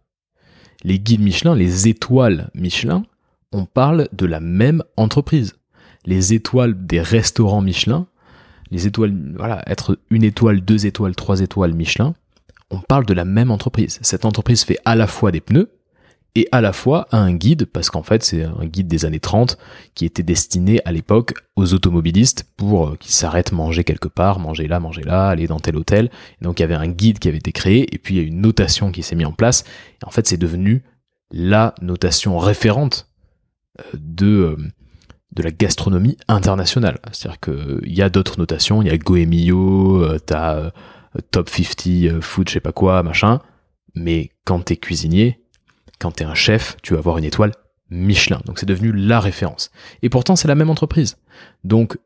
[0.84, 3.04] Les guides Michelin, les étoiles Michelin,
[3.52, 5.54] on parle de la même entreprise
[6.04, 8.06] les étoiles des restaurants Michelin,
[8.70, 12.14] les étoiles, voilà, être une étoile, deux étoiles, trois étoiles Michelin,
[12.70, 13.98] on parle de la même entreprise.
[14.02, 15.70] Cette entreprise fait à la fois des pneus
[16.34, 19.56] et à la fois un guide, parce qu'en fait c'est un guide des années 30
[19.94, 24.66] qui était destiné à l'époque aux automobilistes pour euh, qu'ils s'arrêtent manger quelque part, manger
[24.66, 26.10] là, manger là, aller dans tel hôtel.
[26.40, 28.26] donc il y avait un guide qui avait été créé et puis il y a
[28.26, 29.64] une notation qui s'est mise en place.
[30.02, 30.82] Et en fait c'est devenu
[31.30, 33.08] la notation référente
[33.78, 34.56] euh, de, euh,
[35.34, 36.98] de la gastronomie internationale.
[37.12, 40.70] C'est-à-dire qu'il y a d'autres notations, il y a Goemio, euh, t'as euh,
[41.30, 43.40] Top 50 euh, Food, je sais pas quoi, machin.
[43.94, 45.40] Mais quand t'es cuisinier,
[45.98, 47.52] quand t'es un chef, tu vas avoir une étoile
[47.90, 48.40] Michelin.
[48.46, 49.70] Donc c'est devenu la référence.
[50.02, 51.16] Et pourtant c'est la même entreprise.
[51.62, 51.98] Donc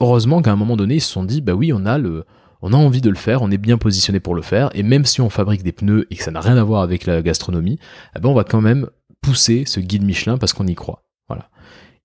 [0.00, 2.24] heureusement qu'à un moment donné ils se sont dit bah oui on a le
[2.60, 5.04] on a envie de le faire, on est bien positionné pour le faire, et même
[5.04, 7.78] si on fabrique des pneus et que ça n'a rien à voir avec la gastronomie,
[8.16, 8.88] eh ben on va quand même
[9.20, 11.02] pousser ce guide Michelin parce qu'on y croit.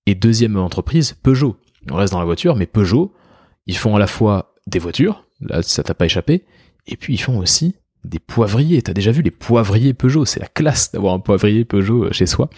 [0.08, 1.58] Et deuxième entreprise, Peugeot.
[1.90, 3.12] On reste dans la voiture, mais Peugeot,
[3.66, 6.46] ils font à la fois des voitures, là ça t'a pas échappé,
[6.86, 8.80] et puis ils font aussi des poivriers.
[8.80, 10.24] T'as déjà vu les poivriers Peugeot?
[10.24, 12.48] C'est la classe d'avoir un poivrier Peugeot euh, chez soi.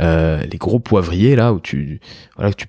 [0.00, 2.00] Euh, les gros poivriers là où tu,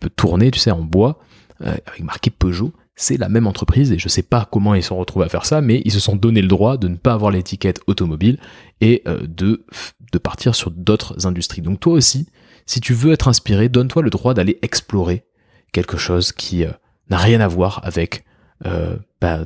[0.01, 1.20] peux tourner, tu sais, en bois,
[1.61, 2.74] euh, avec marqué Peugeot.
[2.97, 5.45] C'est la même entreprise et je sais pas comment ils se sont retrouvés à faire
[5.45, 8.38] ça, mais ils se sont donné le droit de ne pas avoir l'étiquette automobile
[8.82, 9.63] et de,
[10.11, 11.61] de partir sur d'autres industries.
[11.61, 12.28] Donc toi aussi,
[12.70, 15.26] si tu veux être inspiré, donne-toi le droit d'aller explorer
[15.72, 16.72] quelque chose qui euh,
[17.09, 18.26] n'a rien à voir avec
[18.67, 19.45] euh, bah,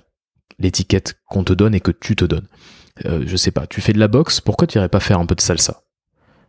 [0.59, 2.49] l'étiquette qu'on te donne et que tu te donnes.
[3.05, 5.25] Euh, je sais pas, tu fais de la boxe, pourquoi tu irais pas faire un
[5.25, 5.83] peu de salsa?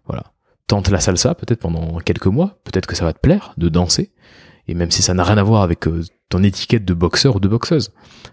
[0.06, 0.24] Voilà.
[0.66, 4.12] Tente la salsa peut-être pendant quelques mois, peut-être que ça va te plaire de danser,
[4.66, 5.84] et même si ça n'a rien à voir avec
[6.28, 7.92] ton étiquette de boxeur ou de boxeuse.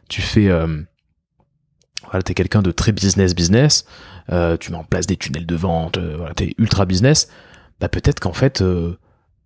[0.10, 0.48] Tu fais...
[0.48, 3.86] voilà, t'es quelqu'un de très business business,
[4.60, 7.28] tu mets en place des tunnels de vente, voilà, t'es ultra business,
[7.82, 8.98] bah peut-être qu'en fait, euh,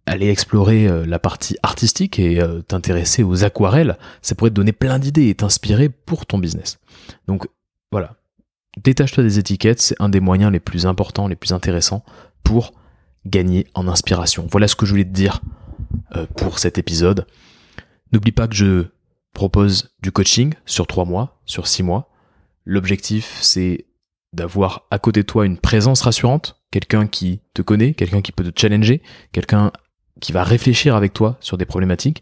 [0.05, 4.73] aller explorer euh, la partie artistique et euh, t'intéresser aux aquarelles, ça pourrait te donner
[4.73, 6.77] plein d'idées et t'inspirer pour ton business.
[7.27, 7.47] Donc
[7.91, 8.17] voilà,
[8.83, 12.03] détache-toi des étiquettes, c'est un des moyens les plus importants, les plus intéressants
[12.43, 12.73] pour
[13.25, 14.47] gagner en inspiration.
[14.51, 15.41] Voilà ce que je voulais te dire
[16.35, 17.25] pour cet épisode.
[18.11, 18.85] N'oublie pas que je
[19.33, 22.11] propose du coaching sur trois mois, sur six mois.
[22.65, 23.85] L'objectif, c'est
[24.35, 28.43] d'avoir à côté de toi une présence rassurante, quelqu'un qui te connaît, quelqu'un qui peut
[28.43, 29.71] te challenger, quelqu'un
[30.19, 32.21] qui va réfléchir avec toi sur des problématiques.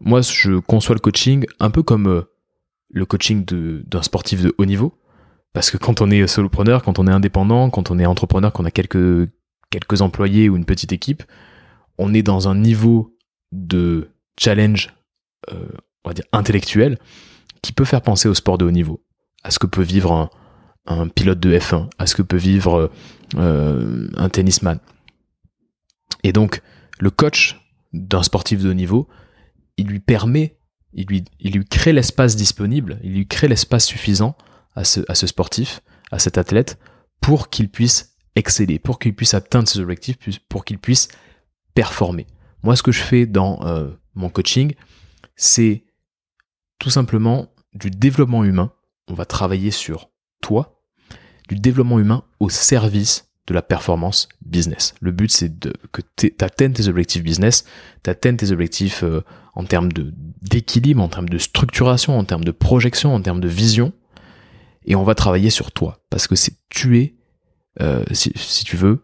[0.00, 2.22] Moi, je conçois le coaching un peu comme euh,
[2.90, 4.94] le coaching d'un sportif de haut niveau.
[5.52, 8.64] Parce que quand on est solopreneur, quand on est indépendant, quand on est entrepreneur, qu'on
[8.64, 9.28] a quelques,
[9.70, 11.24] quelques employés ou une petite équipe,
[11.98, 13.16] on est dans un niveau
[13.50, 14.94] de challenge,
[15.52, 15.66] euh,
[16.04, 16.98] on va dire intellectuel,
[17.62, 19.04] qui peut faire penser au sport de haut niveau,
[19.42, 20.30] à ce que peut vivre un,
[20.86, 22.90] un pilote de F1, à ce que peut vivre
[23.36, 24.78] euh, un tennisman.
[26.22, 26.62] Et donc,
[26.98, 27.60] le coach
[27.92, 29.08] d'un sportif de haut niveau,
[29.76, 30.58] il lui permet,
[30.92, 34.36] il lui, il lui crée l'espace disponible, il lui crée l'espace suffisant
[34.74, 36.78] à ce, à ce sportif, à cet athlète,
[37.20, 40.16] pour qu'il puisse exceller, pour qu'il puisse atteindre ses objectifs,
[40.48, 41.08] pour qu'il puisse
[41.74, 42.26] performer.
[42.62, 44.74] Moi, ce que je fais dans euh, mon coaching,
[45.36, 45.84] c'est
[46.78, 48.72] tout simplement du développement humain.
[49.08, 50.09] On va travailler sur
[50.40, 50.80] toi,
[51.48, 54.94] du développement humain au service de la performance business.
[55.00, 55.52] Le but, c'est
[55.92, 57.64] que tu atteignes tes objectifs business,
[58.04, 59.22] tu atteignes tes objectifs euh,
[59.54, 59.90] en termes
[60.42, 63.92] d'équilibre, en termes de structuration, en termes de projection, en termes de vision.
[64.84, 66.00] Et on va travailler sur toi.
[66.10, 67.16] Parce que c'est tu
[67.80, 69.02] euh, si, tu veux,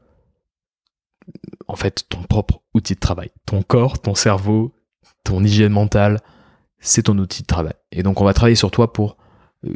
[1.69, 3.31] en fait, ton propre outil de travail.
[3.47, 4.75] Ton corps, ton cerveau,
[5.25, 6.21] ton hygiène mentale,
[6.79, 7.75] c'est ton outil de travail.
[7.93, 9.17] Et donc, on va travailler sur toi pour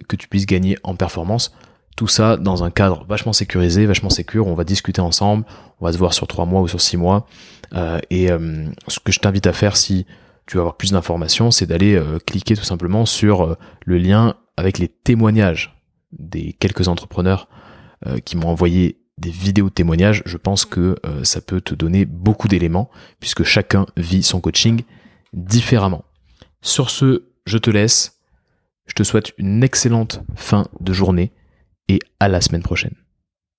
[0.08, 1.52] que tu puisses gagner en performance
[2.00, 4.46] tout ça dans un cadre vachement sécurisé, vachement sécure.
[4.46, 5.44] On va discuter ensemble,
[5.80, 7.26] on va se voir sur trois mois ou sur six mois.
[7.74, 10.06] Euh, et euh, ce que je t'invite à faire si
[10.46, 14.78] tu veux avoir plus d'informations, c'est d'aller euh, cliquer tout simplement sur le lien avec
[14.78, 15.78] les témoignages
[16.12, 17.48] des quelques entrepreneurs
[18.24, 20.22] qui m'ont envoyé des vidéos de témoignages.
[20.24, 22.88] Je pense que ça peut te donner beaucoup d'éléments
[23.20, 24.84] puisque chacun vit son coaching
[25.34, 26.04] différemment.
[26.62, 28.19] Sur ce, je te laisse.
[28.90, 31.30] Je te souhaite une excellente fin de journée
[31.86, 32.96] et à la semaine prochaine.